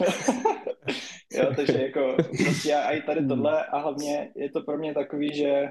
[1.34, 5.36] Jo, takže jako prostě já i tady tohle a hlavně je to pro mě takový,
[5.36, 5.68] že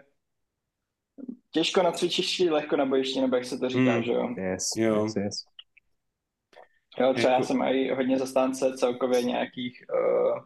[1.52, 4.04] těžko na cvičišti, lehko na bojišti, nebo jak se to říká, Hmm.
[4.04, 4.30] že jo.
[4.38, 5.04] Yes, Jo.
[5.04, 5.36] yes, yes.
[7.00, 10.40] Jo, třeba já Jako- jsem i hodně zastánce celkově nějakých uh,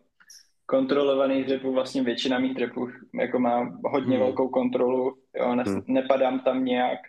[0.66, 2.88] kontrolovaných dřepů, vlastně většina mých dřepů
[3.20, 4.26] jako má hodně Hmm.
[4.26, 5.82] velkou kontrolu, jo, ne, Hmm.
[5.88, 7.00] nepadám tam nějak.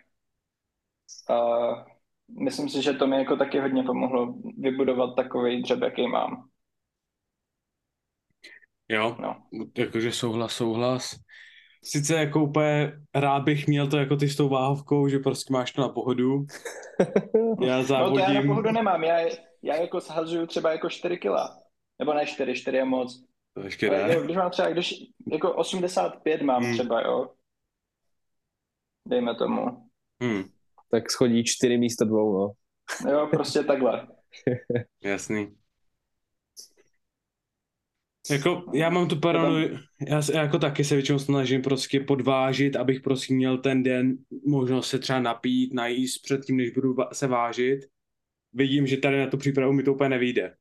[1.29, 1.75] Uh,
[2.43, 6.49] myslím si, že to mi jako taky hodně pomohlo vybudovat takový dřep, jaký mám.
[8.89, 9.35] Jo, No.
[9.77, 11.15] jakože souhlas, souhlas.
[11.83, 15.71] Sice jako úplně rád bych měl to jako ty s tou váhovkou, že prostě máš
[15.71, 16.45] to na pohodu.
[16.99, 18.47] Já No to já na závodím.
[18.47, 19.19] pohodu nemám, já,
[19.63, 21.57] já jako shazuju třeba jako 4 kila.
[21.99, 23.23] Nebo ne 4, 4 je moc.
[23.53, 24.15] To ještě ne.
[24.23, 24.93] když mám třeba, když
[25.31, 26.73] jako 85 mám Hmm.
[26.73, 27.31] třeba, jo.
[29.07, 29.89] Dejme tomu.
[30.23, 30.43] Hm,
[30.91, 32.51] tak schodí čtyři místo dvou, no.
[33.11, 34.07] Jo, prostě takhle.
[35.03, 35.56] jasný.
[38.29, 42.75] Jako, já mám tu paranoju, já, se, já jako taky se většinou snažím prostě podvážit,
[42.75, 47.79] abych prostě měl ten den možnost se třeba napít, najíst předtím, než budu se vážit.
[48.53, 50.55] Vidím, že tady na tu přípravu mi to úplně nevyjde.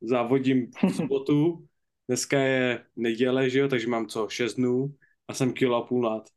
[0.00, 1.66] Závodím v sobotu,
[2.08, 4.94] dneska je neděle, že jo, takže mám co, 6 dnů
[5.28, 6.28] a jsem kilo a půl nad.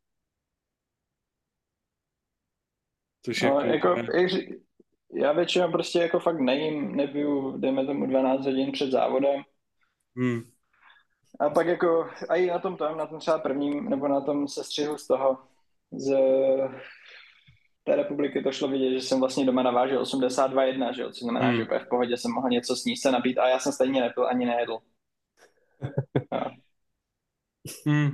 [3.22, 4.32] Což No, jako, jako, jak
[5.14, 9.42] já většinou prostě jako fakt nejím, nepiju, dejme tomu 12 hodin před závodem.
[10.16, 10.40] hm,
[11.40, 14.48] A pak jako, a i na tom tom, na tom třeba prvním, nebo na tom
[14.48, 15.38] sestřihu z toho,
[15.92, 16.14] z
[17.84, 21.46] té republiky to šlo vidět, že jsem vlastně doma navážil 82,1, že jo, což znamená,
[21.46, 21.56] Hmm.
[21.56, 24.46] že v pohodě jsem mohl něco sníst se napít a já jsem stejně nepil ani
[24.46, 24.78] nejedl.
[27.88, 28.10] hm,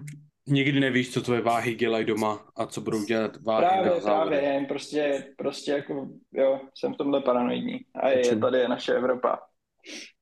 [0.46, 4.40] nikdy nevíš, co tvoje váhy dělají doma a co budou dělat váhy Právě, na právě,
[4.40, 7.80] jen prostě, prostě jako, jo, jsem v tomhle paranoidní.
[7.94, 9.38] A je, tady je naše Evropa.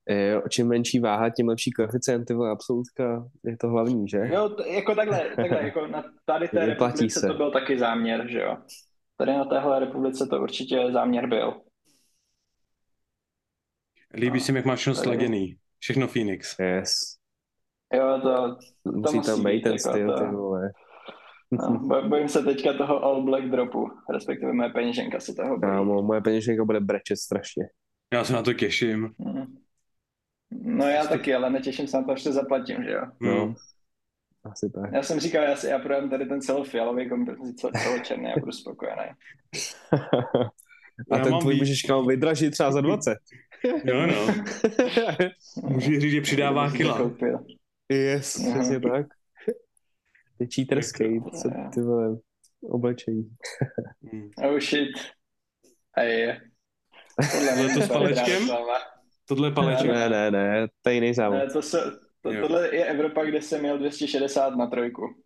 [0.08, 4.18] Jo, čím menší váha, tím lepší koeficient, ty vole, absolutka, je to hlavní, že?
[4.32, 7.26] Jo, t- jako takhle, takhle, jako na tady té republice se.
[7.26, 8.56] to byl taky záměr, že jo.
[9.16, 11.60] Tady na téhle republice to určitě záměr byl.
[14.14, 15.56] Líbí No, se mi, jak máš sladěný.
[15.78, 16.56] Všechno Phoenix.
[16.58, 16.90] Yes.
[17.94, 18.56] Jo, to,
[18.92, 20.70] Musí musí tam být, ten jako styl, to- ty vole.
[21.50, 25.60] no, bo- bojím se teďka toho all black dropu, respektive moje peněženka se toho bojí.
[25.72, 27.64] Kámo, moje peněženka bude brečet strašně.
[28.12, 29.10] Já se na to těším.
[29.18, 29.63] Mm.
[30.62, 33.02] No já taky, ale netěším se na to, až to zaplatím, že jo.
[33.20, 33.44] No.
[33.44, 33.54] Hmm.
[34.44, 34.92] Asi tak.
[34.92, 39.02] Já jsem říkal, já, si, já projím tady ten celofialový kompenzaci, celočerný, já budu spokojený.
[41.10, 43.18] A Já ten tvůj můžeš kam vydražit třeba za 20.
[43.84, 44.34] Jo, no.
[45.62, 47.10] Můžu říct, že přidává kila.
[47.88, 48.54] Yes, Aha.
[48.54, 49.06] přesně tak.
[50.38, 52.16] Ty cheaterský, co ty vole,
[52.62, 53.36] oblečení.
[54.12, 54.30] Hmm.
[54.36, 54.88] Oh shit.
[55.98, 56.40] Ej.
[57.32, 58.42] Tohle Bylo to s palečkem?
[59.28, 59.90] Tohle je paleček.
[59.90, 61.38] Ne, ne, ne, to je jiný závod.
[61.38, 61.78] Ne, to se,
[62.20, 62.42] to, Jo.
[62.42, 65.24] tohle je Evropa, kde jsem měl 260 na trojku.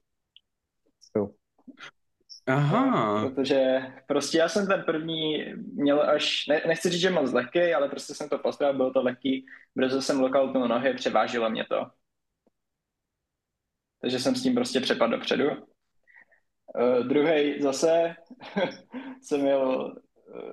[2.49, 3.21] Aha.
[3.29, 7.89] Protože prostě já jsem ten první měl až, ne, nechci říct, že moc lehký, ale
[7.89, 11.87] prostě jsem to postavil, bylo to lehký, brzo jsem lokaltnul nohy, převážilo mě to.
[14.01, 15.45] Takže jsem s tím prostě přepadl dopředu.
[15.45, 18.15] Uh, druhý zase
[19.23, 20.01] jsem měl, eh,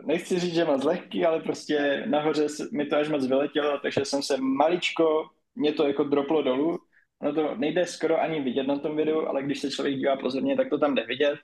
[0.06, 4.24] nechci říct, že moc lehký, ale prostě nahoře mi to až moc vyletělo, takže jsem
[4.24, 6.78] se maličko, mě to jako droplo dolů.
[7.22, 10.56] Ono to nejde skoro ani vidět na tom videu, ale když se člověk dívá pozorně,
[10.56, 11.40] tak to tam jde vidět.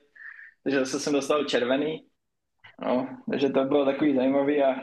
[0.62, 2.06] Takže zase jsem dostal červený.
[2.84, 4.74] No, takže to bylo takový zajímavý a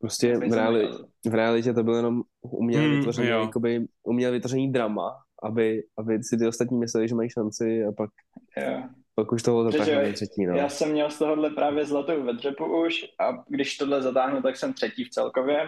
[0.00, 0.88] Prostě v, reali,
[1.26, 3.40] v realitě to bylo jenom uměle Hmm, vytvořený, jo.
[3.40, 5.10] jakoby uměle vytvořený drama,
[5.42, 8.10] aby, aby si ty ostatní mysleli, že mají šanci a pak,
[8.56, 8.82] jo.
[9.16, 10.56] Pak už toho Protože zatáhne třetí, no.
[10.56, 14.56] Já jsem měl z tohohle právě zlatou ve dřepu už a když tohle zatáhnu, tak
[14.56, 15.60] jsem třetí v celkově.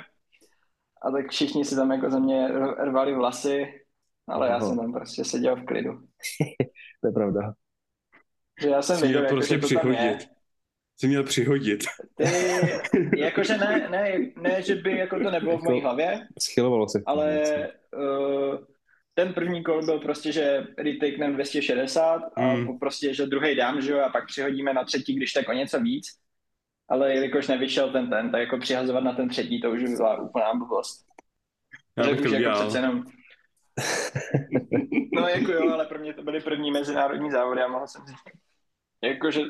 [1.02, 2.48] A tak všichni si tam jako ze mě
[2.84, 3.66] rvali vlasy,
[4.28, 4.66] ale já Aha.
[4.68, 5.92] jsem tam prostě seděl v klidu.
[7.00, 7.52] To je pravda.
[8.60, 9.96] Že já jsem Jsi měl jako, prostě že to tam je.
[9.96, 10.28] přihodit.
[10.96, 11.84] Jsi měl přihodit.
[12.16, 12.24] Ty,
[13.18, 17.02] jakože ne, ne, ne, že by jako to nebylo v mojí hlavě, Schylovalo se.
[17.06, 17.42] ale
[17.96, 18.58] uh,
[19.18, 22.78] ten první kol byl prostě, že retakeneme 260 a Mm.
[22.78, 25.80] prostě, že druhý dám, že jo, a pak přihodíme na třetí, když tak o něco
[25.80, 26.06] víc.
[26.88, 30.22] Ale jelikož nevyšel ten ten, tak jako přihazovat na ten třetí, to už by byla
[30.22, 31.06] úplná blbost.
[31.98, 33.04] Já Že bych to jako přece jenom...
[35.12, 38.18] No jako jo, ale pro mě to byly první mezinárodní závody a mohl jsem říct,
[39.04, 39.40] jakože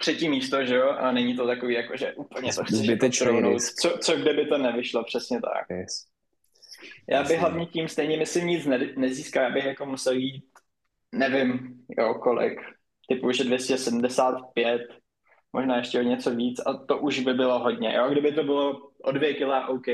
[0.00, 3.06] třetí místo, že jo, a není to takový jako, že úplně to chceš jako.
[3.80, 5.66] Co, co kdyby to nevyšlo, přesně tak.
[5.70, 6.09] Yes.
[7.08, 10.44] Já bych hlavně tím stejně myslím nic ne, nezískal, já bych jako musel jít,
[11.14, 12.60] nevím, jo, kolik,
[13.08, 14.82] typu, že 275,
[15.52, 18.90] možná ještě o něco víc a to už by bylo hodně, jo, kdyby to bylo
[19.04, 19.86] o dvě kila, OK.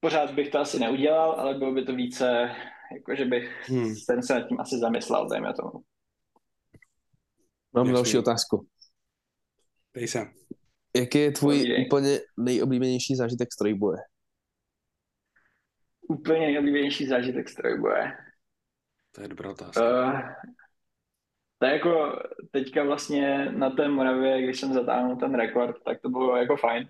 [0.00, 2.50] Pořád bych to asi neudělal, ale bylo by to více,
[2.96, 3.94] jakože bych Hmm.
[4.08, 5.84] ten se nad tím asi zamyslel, dejme tomu.
[7.72, 7.94] Mám Jasný.
[7.94, 8.66] další otázku.
[9.94, 10.26] Dej se.
[10.96, 11.86] Jaký je tvůj Povídej.
[11.86, 13.98] úplně nejoblíbenější zážitek z trojboje?
[16.08, 18.12] Úplně nejoblíbenější zážitek z trojboje.
[19.14, 20.04] To je dobrá otázka.
[20.04, 20.20] Uh,
[21.58, 26.08] to je jako teďka vlastně na té Moravě, když jsem zatáhnul ten rekord, tak to
[26.08, 26.88] bylo jako fajn.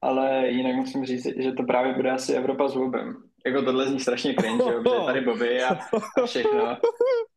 [0.00, 3.22] Ale jinak musím říct, že to právě bude asi Evropa s Bobem.
[3.46, 5.78] Jako tohle zní strašně cringe, jo, protože je tady Bobby a,
[6.22, 6.78] a všechno.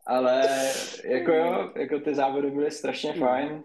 [0.08, 0.44] Ale
[1.04, 3.64] jako jo, jako ty závody byly strašně fajn.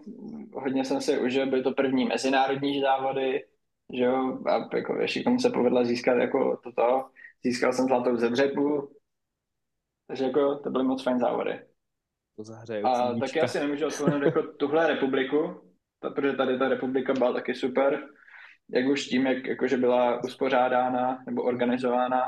[0.53, 3.45] Hodně jsem si užil, byly to první mezinárodní závody,
[3.93, 7.09] že jo, a jako ještě k tomu se povedla získat jako toto.
[7.45, 8.95] Získal jsem zlatou ze dřepu,
[10.07, 11.59] takže jako to byly moc fajn závody.
[12.35, 15.61] To zahřeje A taky asi nemůžu odpovědět jako tuhle republiku,
[15.99, 18.07] ta- protože tady ta republika byla taky super.
[18.69, 22.21] Jak už tím, jak jakože byla uspořádána nebo organizována,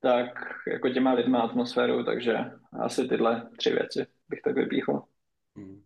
[0.00, 0.26] tak
[0.72, 2.36] jako těma lidma atmosféru, takže
[2.80, 5.02] asi tyhle tři věci bych tak vypíchl.
[5.56, 5.84] Hmm.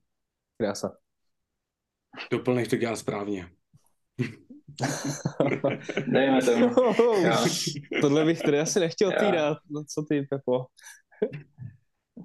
[0.61, 0.98] Krása.
[2.30, 3.48] Doplněk to dělá správně.
[6.06, 6.64] Dejme tomu.
[7.24, 7.32] Jo.
[8.00, 9.16] Tohle bych tedy asi nechtěl Jo.
[9.20, 9.58] týrat.
[9.70, 10.66] No co ty, Pepo?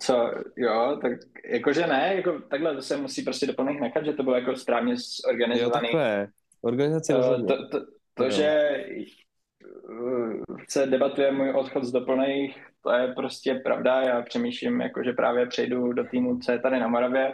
[0.02, 1.12] Co, jo, tak
[1.46, 4.92] jakože ne, jako takhle to se musí prostě doplněk nechat, že to bylo jako správně
[4.92, 5.88] Jo, zorganizovaný.
[5.88, 6.28] takhle.
[6.62, 7.46] Organizace Eh, rozhodně.
[7.48, 8.30] to, to, to Jo.
[8.30, 9.04] že eh,
[10.70, 14.02] se debatuje můj odchod z doplných, to je prostě pravda.
[14.02, 17.32] Já přemýšlím, jako, že právě přejdu do týmu, co je tady na Moravě,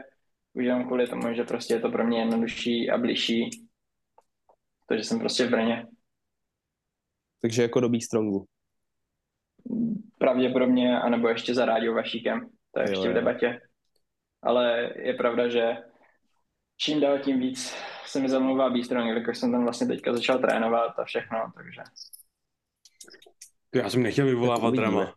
[0.53, 3.49] už jenom kvůli tomu, že prostě je to pro mě jednodušší a bližší.
[4.87, 5.87] Takže jsem prostě v Brně.
[7.41, 8.45] Takže jako do Strongu.
[10.17, 12.49] Pravděpodobně, anebo ještě za Rádio Vašíkem.
[12.71, 13.61] To je Jo, ještě v debatě.
[14.41, 15.77] Ale je pravda, že
[16.77, 20.99] čím dál tím víc se mi zamlouvá Bístrong, jelikož jsem tam vlastně teďka začal trénovat
[20.99, 21.81] a všechno, takže
[23.75, 25.15] Já jsem nechtěl vyvolávat drama.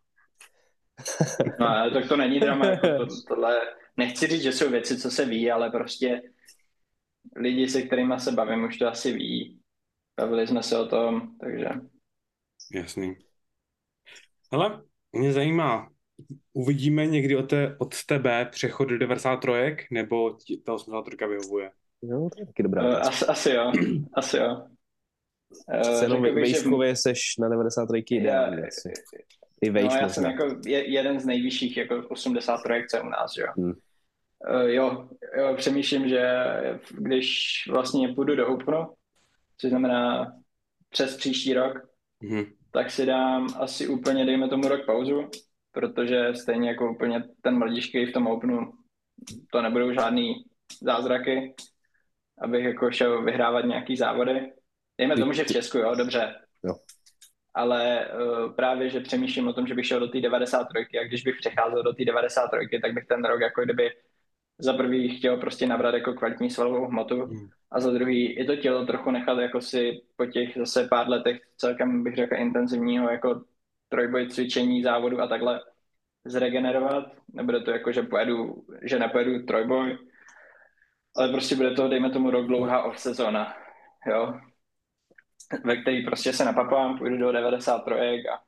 [1.60, 3.60] No, ale tak to není drama, jako to, tohle,
[3.96, 6.22] nechci říct, že jsou věci, co se ví, ale prostě
[7.36, 9.57] lidi, se kterými se bavím, už to asi ví.
[10.18, 11.68] Bavili jsme se o tom, takže
[12.74, 13.16] Jasný.
[14.52, 15.90] Hele, mě zajímá,
[16.52, 21.70] uvidíme někdy od, té, od tebe přechod do 93, nebo ti ta 83 vyhovuje?
[22.02, 23.08] Jo, to je taky dobrá uh, otázka.
[23.08, 23.72] asi, asi jo,
[24.14, 24.62] asi jo.
[25.74, 28.56] Uh, Přece jenom bych, že- seš na 93 ideální.
[28.60, 28.92] Já- asi.
[29.62, 30.08] I No, vejš já možná.
[30.08, 33.46] jsem jako je, jeden z nejvyšších jako 83 co je u nás, jo.
[33.56, 33.72] Hmm.
[34.54, 36.32] Uh, jo, jo, přemýšlím, že
[36.98, 38.86] když vlastně půjdu do Openu,
[39.58, 40.32] což znamená
[40.88, 41.78] přes příští rok,
[42.22, 42.52] mm-hmm.
[42.70, 45.30] tak si dám asi úplně, dejme tomu rok pauzu,
[45.72, 48.72] protože stejně jako úplně ten mladíšky v tom Openu,
[49.52, 50.44] to nebudou žádný
[50.82, 51.54] zázraky,
[52.38, 54.52] abych jako šel vyhrávat nějaký závody.
[54.98, 56.34] Dejme tomu, že v Česku, jo, dobře.
[56.64, 56.74] Jo.
[57.54, 61.22] Ale uh, právě, že přemýšlím o tom, že bych šel do té 93 a když
[61.22, 63.90] bych přecházel do té 93, tak bych ten rok jako kdyby
[64.58, 67.48] za prvý chtěl prostě nabrat jako kvalitní svalovou hmotu hmm.
[67.70, 71.40] a za druhý i to tělo trochu nechat jako si po těch zase pár letech
[71.56, 73.42] celkem bych řekl intenzivního jako
[73.88, 75.60] trojboj cvičení, závodu a takhle
[76.24, 77.12] zregenerovat.
[77.32, 79.98] Nebude to jako, že pojedu, že nepojedu trojboj,
[81.16, 83.54] ale prostě bude to, dejme tomu, rok dlouhá off sezóna,
[84.10, 84.34] jo,
[85.64, 87.94] ve který prostě se napapám, půjdu do 93
[88.28, 88.38] a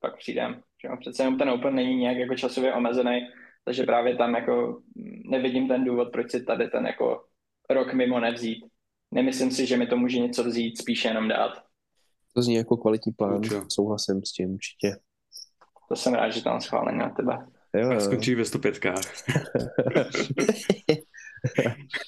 [0.00, 0.62] pak přijdem.
[1.00, 3.28] Přece jenom ten Open není nějak jako časově omezený,
[3.64, 4.82] takže právě tam jako
[5.30, 7.24] nevidím ten důvod, proč si tady ten jako
[7.70, 8.64] rok mimo nevzít.
[9.14, 11.52] Nemyslím si, že mi to může něco vzít, spíše jenom dát.
[12.34, 13.60] To zní jako kvalitní plán, Určitě.
[13.68, 14.96] souhlasím s tím určitě.
[15.88, 17.46] To jsem rád, že tam schválení na tebe.
[17.74, 18.00] Jo, jo.
[18.00, 18.80] Skončí ve 105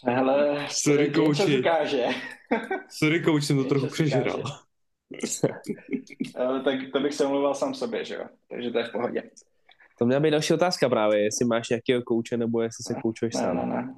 [0.04, 1.62] Hele, sorry, kouči.
[2.88, 4.42] sorry, kouč, jsem to trochu přežral.
[6.64, 8.24] tak to bych se omluval sám sobě, že jo?
[8.50, 9.22] Takže to je v pohodě.
[9.98, 13.40] To měla být další otázka právě, jestli máš nějakého kouče, nebo jestli se koučuješ ne,
[13.40, 13.56] sám.
[13.56, 13.94] Ne, ne,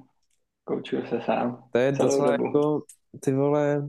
[0.63, 1.63] Koučuju se sám.
[1.71, 2.81] To je docela jako,
[3.19, 3.87] ty vole,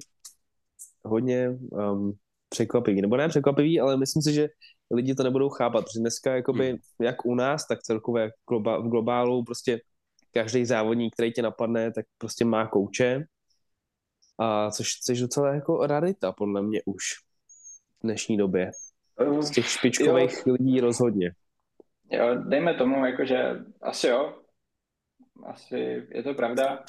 [1.04, 2.12] hodně um,
[2.48, 3.02] překvapivý.
[3.02, 4.48] Nebo ne překvapivý, ale myslím si, že
[4.90, 6.78] lidi to nebudou chápat, protože dneska jakoby, hmm.
[7.00, 9.80] jak u nás, tak celkově v globálu prostě
[10.32, 13.24] každý závodník, který tě napadne, tak prostě má kouče.
[14.38, 17.02] A což, což docela jako rarita, podle mě už
[18.00, 18.70] v dnešní době.
[19.40, 20.52] Z těch špičkových jo.
[20.52, 21.32] lidí rozhodně.
[22.10, 24.42] Jo, dejme tomu, jakože asi jo.
[25.46, 26.84] Asi je to pravda.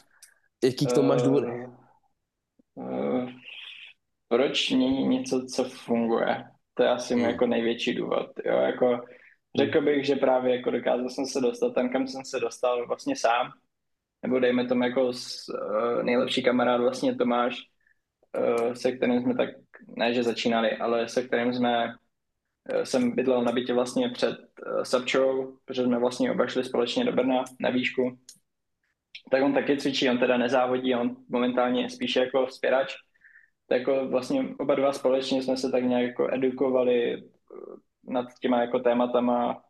[0.64, 1.44] Jaký k tomu máš důvod?
[1.44, 1.76] Uh,
[2.74, 3.30] uh,
[4.28, 6.44] proč není něco, co funguje?
[6.74, 7.24] To je asi hmm.
[7.24, 8.32] jako největší důvod.
[8.46, 9.00] Jo, jako
[9.58, 13.16] Řekl bych, že právě jako dokázal jsem se dostat tam, kam jsem se dostal vlastně
[13.16, 13.52] sám.
[14.24, 17.56] Nebo dejme tomu jako s, uh, nejlepší kamarád vlastně Tomáš,
[18.38, 19.50] uh, se kterým jsme tak,
[19.88, 21.94] ne že začínali, ale se kterým jsme,
[22.84, 27.12] jsem bydlel na bytě vlastně před uh, Sabčou, protože jsme vlastně oba šli společně do
[27.12, 28.18] Brna na výšku.
[29.32, 32.96] Tak on taky cvičí, on teda nezávodí, on momentálně je spíše jako spěrač.
[33.68, 37.24] Tak jako vlastně oba dva společně jsme se tak nějak jako edukovali
[38.04, 39.62] nad těma jako tématama,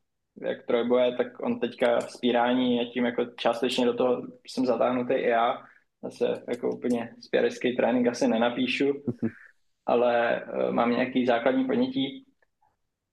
[0.41, 5.29] jak trojboje, tak on teďka spírání a tím jako částečně do toho jsem zatáhnutý i
[5.29, 5.63] já.
[6.03, 8.93] Zase jako úplně spěrecký trénink asi nenapíšu,
[9.85, 12.25] ale uh, mám nějaký základní ponětí.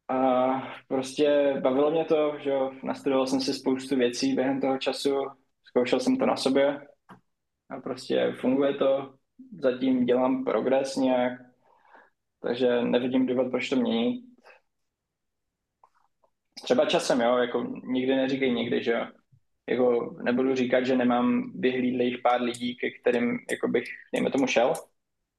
[0.09, 0.53] A
[0.88, 5.14] prostě bavilo mě to, že jo, nastudoval jsem si spoustu věcí během toho času,
[5.64, 6.87] zkoušel jsem to na sobě
[7.71, 9.14] a prostě funguje to,
[9.59, 11.33] zatím dělám progres nějak,
[12.42, 14.27] takže nevidím důvod, proč to měnit
[16.62, 19.07] Třeba časem, jo, jako nikdy neříkej nikdy, že jo.
[19.69, 24.73] Jako nebudu říkat, že nemám vyhlídlých pár lidí, ke kterým jako bych, dejme tomu, šel.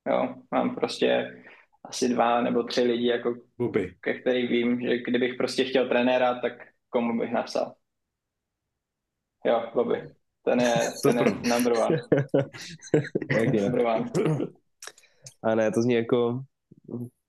[0.10, 1.38] Jo, mám prostě
[1.84, 3.96] asi dva nebo tři lidi, jako, Buby.
[4.02, 6.54] ke kterým vím, že kdybych prostě chtěl trenéra, tak
[6.90, 7.74] komu bych napsal.
[9.46, 10.14] Jo, Bobby.
[10.44, 11.98] Ten je, ten je number one.
[13.62, 14.12] number one.
[15.44, 16.42] A ne, to zní jako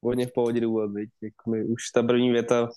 [0.03, 0.91] hodně v pohodě důvod,
[1.23, 2.69] Jako mi už ta první věta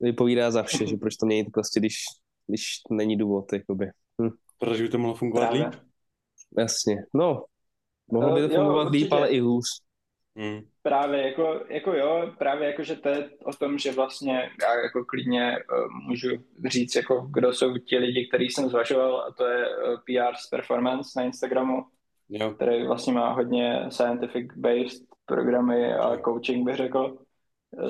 [0.00, 1.94] vypovídá za vše, že proč to měnit prostě, když,
[2.46, 3.90] když není důvod, jakoby.
[4.22, 4.30] Hm.
[4.58, 5.66] Protože by to mohlo fungovat Právě.
[5.66, 5.80] líp?
[6.58, 7.44] Jasně, no.
[8.12, 9.64] Mohlo by to jo, fungovat líp, ale i hůř.
[10.40, 10.60] Hmm.
[10.82, 15.04] Právě jako, jako jo, právě jako, že to je o tom, že vlastně já jako
[15.04, 16.28] klidně uh, můžu
[16.66, 21.10] říct, jako kdo jsou ti lidi, který jsem zvažoval a to je uh, PR Performance
[21.16, 21.84] na Instagramu,
[22.28, 22.50] jo.
[22.50, 27.18] který vlastně má hodně scientific based programy a coaching bych řekl.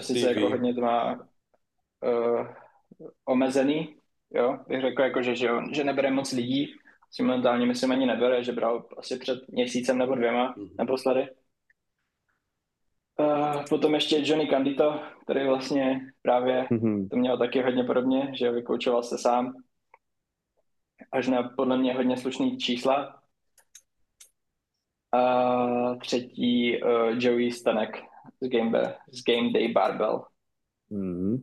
[0.01, 2.47] Sice jako hodně to má uh,
[3.25, 3.97] omezený,
[4.35, 6.75] jo, bych řekl, jako, že, že, že nebere moc lidí,
[7.11, 10.71] si momentálně myslím ani nebere, že bral asi před měsícem nebo dvěma mm-hmm.
[10.79, 11.29] naposledy.
[13.21, 17.09] Uh, potom ještě Johnny Candito, který vlastně právě mm-hmm.
[17.11, 19.53] to měl taky hodně podobně, že vykoučoval se sám
[21.13, 23.21] až na podle mě hodně slušný čísla.
[25.13, 28.03] A třetí uh, Joey Stanek
[28.41, 30.25] z Game, z Game Day Barbell.
[30.91, 31.43] Mm-hmm.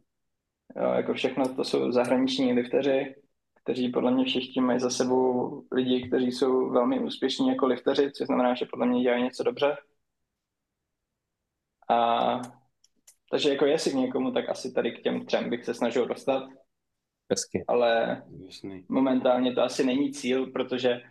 [0.81, 3.15] Jo, jako všechno to jsou zahraniční lifteři,
[3.63, 8.27] kteří podle mě všichni mají za sebou lidi, kteří jsou velmi úspěšní jako lifteři, což
[8.27, 9.75] znamená, že podle mě dělají něco dobře.
[11.89, 12.41] A
[13.31, 16.43] takže jako jestli k někomu, tak asi tady k těm třem bych se snažil dostat.
[17.29, 17.65] Hezky.
[17.67, 18.85] ale Jasný.
[18.89, 21.01] momentálně to asi není cíl, protože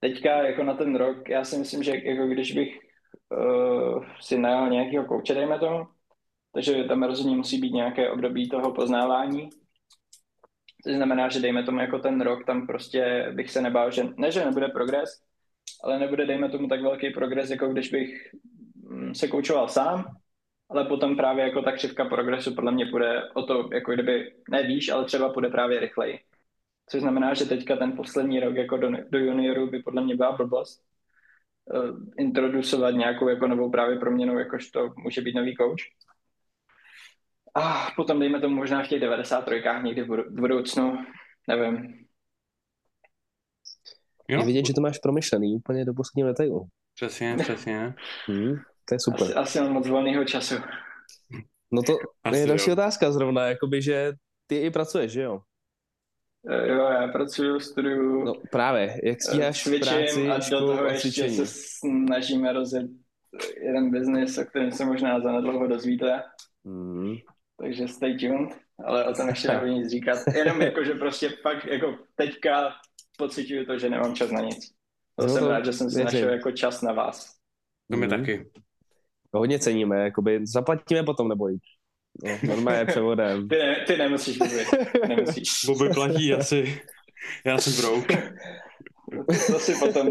[0.00, 2.78] teďka jako na ten rok, já si myslím, že jako když bych
[3.30, 5.86] uh, si najal nějakého kouče, dejme tomu,
[6.54, 9.50] takže tam rozhodně musí být nějaké období toho poznávání.
[10.84, 14.30] To znamená, že dejme tomu jako ten rok, tam prostě bych se nebál, že ne,
[14.30, 15.10] že nebude progres,
[15.84, 18.30] ale nebude, dejme tomu, tak velký progres, jako když bych
[19.14, 20.16] se koučoval sám,
[20.70, 24.62] ale potom právě jako ta křivka progresu podle mě půjde o to, jako kdyby, ne
[24.62, 26.20] víš, ale třeba půjde právě rychleji.
[26.88, 30.32] Což znamená, že teďka ten poslední rok jako do, do juniorů by podle mě byla
[30.32, 30.82] blbost.
[31.64, 35.80] Uh, introducovat nějakou jako novou právě proměnu, jakož to může být nový coach.
[37.54, 40.98] A potom dejme tomu možná v těch 93 někdy v budoucnu,
[41.48, 42.06] nevím.
[44.28, 44.40] Jo?
[44.40, 46.68] Je vidět, že to máš promyšlený úplně do posledního detailu.
[46.94, 47.94] Přesně, přesně.
[48.26, 48.56] Hmm,
[48.90, 49.22] to je super.
[49.22, 50.54] Asi, asi mám moc volného času.
[51.72, 52.72] No to asi je další jo.
[52.72, 54.12] otázka zrovna, jakoby, že
[54.46, 55.40] ty i pracuješ, že jo?
[56.50, 58.24] Eh, jo, já pracuju, studuju.
[58.24, 62.90] No právě, jak stíháš práci, a do toho a ještě se snažíme rozjet
[63.62, 66.22] jeden biznis, o kterém se možná za nedlouho dozvíte.
[66.64, 67.14] Mm.
[67.56, 70.18] Takže stay tuned, ale o tom ještě nebudu nic říkat.
[70.34, 72.72] Jenom jako, že prostě fakt jako teďka
[73.18, 74.70] pocituju to, že nemám čas na nic.
[75.16, 77.36] To no, jsem rád, že jsem si našel jako čas na vás.
[77.90, 78.10] To my mm.
[78.10, 78.50] taky.
[79.30, 81.58] To hodně ceníme, jakoby zaplatíme potom, neboj.
[82.24, 83.48] No, normálně převodem.
[83.48, 84.66] Ty, ne, ty nemusíš mluvit.
[85.08, 85.50] Nemusíš.
[85.66, 86.80] Bobby platí asi.
[87.44, 88.34] Já jsem broke.
[89.46, 90.10] To si potom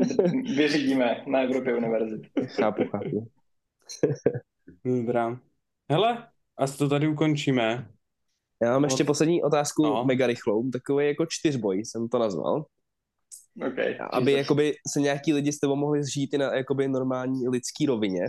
[0.56, 2.30] vyřídíme na Evropě univerzity.
[2.48, 3.28] Chápu, chápu.
[4.86, 5.40] Dobrá.
[5.92, 7.88] Hele, a to tady ukončíme.
[8.62, 10.06] Já mám ještě poslední otázku, no.
[10.06, 12.66] mega rychlou, takový jako čtyřboj jsem to nazval.
[13.68, 17.86] Okay, aby jakoby se nějaký lidi s tebou mohli zžít i na jakoby normální lidský
[17.86, 18.22] rovině.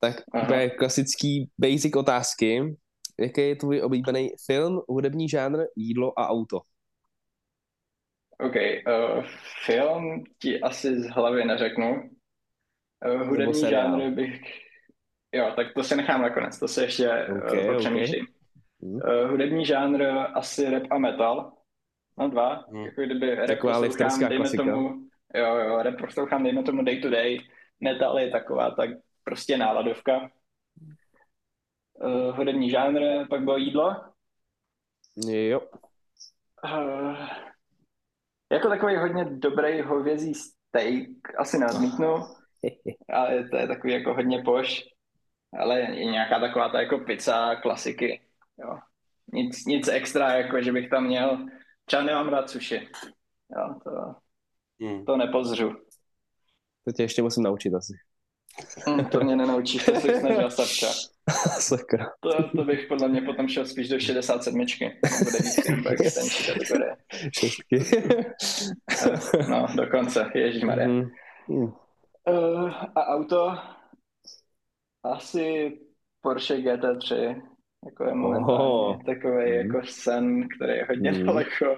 [0.00, 2.76] Tak úplně klasický basic otázky.
[3.20, 6.60] Jaký je tvůj oblíbený film, hudební žánr, jídlo a auto?
[8.38, 9.24] OK, uh,
[9.66, 12.10] film ti asi z hlavy neřeknu.
[13.06, 14.40] Uh, hudební žánr bych...
[15.32, 17.10] Jo, tak to si nechám nakonec, to se ještě
[17.46, 18.26] okay, uh, přemýšlím.
[18.96, 19.22] Okay.
[19.22, 20.02] Uh, hudební žánr
[20.34, 21.52] asi rap a metal.
[22.18, 22.84] No dva, hmm.
[22.84, 24.64] jako kdyby rap poslouchám, dejme klasika.
[24.64, 24.88] tomu,
[25.34, 27.38] jo, jo, rap poslouchám, dejme tomu day to day,
[27.80, 28.90] metal je taková tak
[29.24, 30.30] prostě náladovka.
[31.92, 33.96] Uh, hudební žánr, pak bylo jídlo.
[35.26, 35.60] Jo.
[36.64, 37.28] Uh,
[38.52, 41.08] jako takový hodně dobrý hovězí steak,
[41.38, 42.14] asi neodmítnu,
[43.12, 44.84] ale to je takový jako hodně poš,
[45.58, 48.20] ale je nějaká taková ta jako pizza, klasiky,
[48.58, 48.78] jo.
[49.32, 51.46] Nic, nic extra, jako že bych tam měl,
[51.84, 52.88] třeba nemám rád suši,
[53.56, 54.14] jo, to,
[54.86, 55.04] hmm.
[55.04, 55.72] to nepozřu.
[56.84, 57.92] To tě ještě musím naučit asi.
[58.86, 60.86] Hmm, to mě nenaučíš, to se snažil Savča.
[61.58, 62.06] Sakra.
[62.20, 64.54] To, to bych podle mě potom šel spíš do 67.
[64.54, 66.96] Bude víc kategorie.
[67.38, 67.78] Šestky.
[69.50, 70.88] no, dokonce, ježišmarja.
[70.88, 71.10] Mm.
[71.48, 71.72] Mm.
[72.28, 73.54] Uh, a auto?
[75.02, 75.78] Asi
[76.20, 77.42] Porsche GT3.
[77.86, 79.02] Jako je momentálně oh.
[79.06, 79.52] takový mm.
[79.52, 81.26] jako sen, který je hodně mm.
[81.26, 81.76] daleko.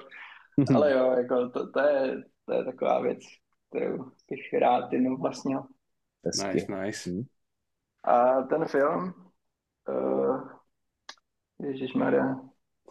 [0.75, 2.17] Ale jo, jako to, to, je,
[2.47, 3.19] to je taková věc,
[3.71, 5.63] kterou bych rád jenom vlastnil.
[6.25, 6.55] Hezky.
[6.55, 7.11] Nice, nice.
[7.11, 7.23] Hmm.
[8.05, 9.15] A ten film,
[9.89, 10.49] uh,
[11.97, 12.41] Maria,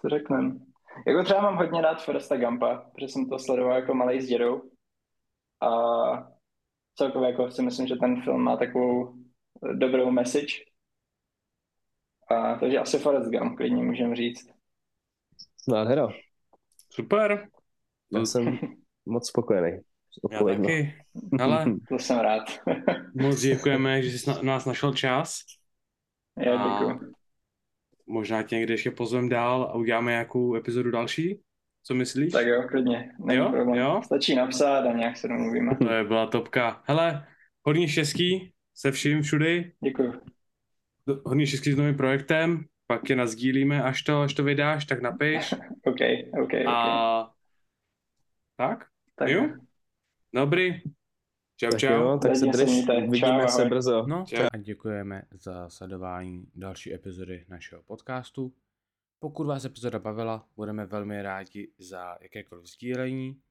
[0.02, 0.66] co řeknem?
[1.08, 4.72] Jako třeba mám hodně rád Foresta Gampa, protože jsem to sledoval jako malý s dědou.
[5.62, 5.72] A
[6.96, 9.16] celkově jako si myslím, že ten film má takovou
[9.74, 10.54] dobrou message.
[12.30, 14.50] A, takže asi Forest Gump, klidně můžeme říct.
[15.68, 16.08] Nádhera.
[16.90, 17.50] Super.
[18.14, 18.60] Já jsem
[19.06, 19.82] moc spokojený.
[20.32, 20.96] Já taky.
[21.40, 22.44] Ale to jsem rád.
[23.16, 25.40] moc děkujeme, že jsi na, nás našel čas.
[26.38, 27.00] Já děkuji.
[28.08, 31.42] Možná tě někde ještě pozvem dál a uděláme nějakou epizodu další.
[31.84, 32.34] Co myslíš?
[32.34, 33.12] Tak jo, klidně.
[33.26, 33.50] Není jo?
[33.50, 33.80] Problém.
[33.80, 34.02] jo?
[34.06, 35.76] Stačí napsat a nějak se domluvíme.
[35.76, 36.84] To je byla topka.
[36.86, 37.28] Hele,
[37.64, 39.72] hodně štěstí se vším všudy.
[39.84, 40.14] Děkuji.
[41.26, 45.54] Hodně štěstí s novým projektem, pak je nazdílíme, až to, až to vydáš, tak napiš.
[45.86, 46.00] OK,
[46.44, 47.24] OK, a...
[47.24, 47.32] OK.
[48.58, 48.86] Tak?
[49.16, 49.50] Tak jo?
[50.34, 50.82] Dobrý.
[51.58, 51.94] Čau, tak čau.
[51.94, 52.70] Jo, tak se drž,
[53.10, 54.08] vidíme se brzo.
[54.08, 54.48] No, čau.
[54.54, 58.54] A děkujeme za sledování další epizody našeho podcastu.
[59.20, 63.42] Pokud vás epizoda bavila, budeme velmi rádi za jakékoliv sdílení.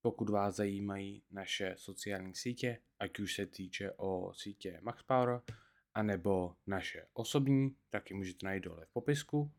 [0.00, 5.40] Pokud vás zajímají naše sociální sítě, ať už se týče o sítě MaxPower,
[5.94, 9.52] anebo naše osobní, tak ji můžete najít dole v popisku.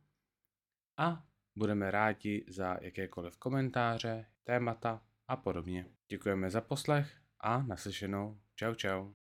[0.97, 1.23] A
[1.55, 5.85] budeme rádi za jakékoliv komentáře, témata a podobně.
[6.09, 8.39] Děkujeme za poslech a naslyšenou.
[8.55, 9.13] Čau čau.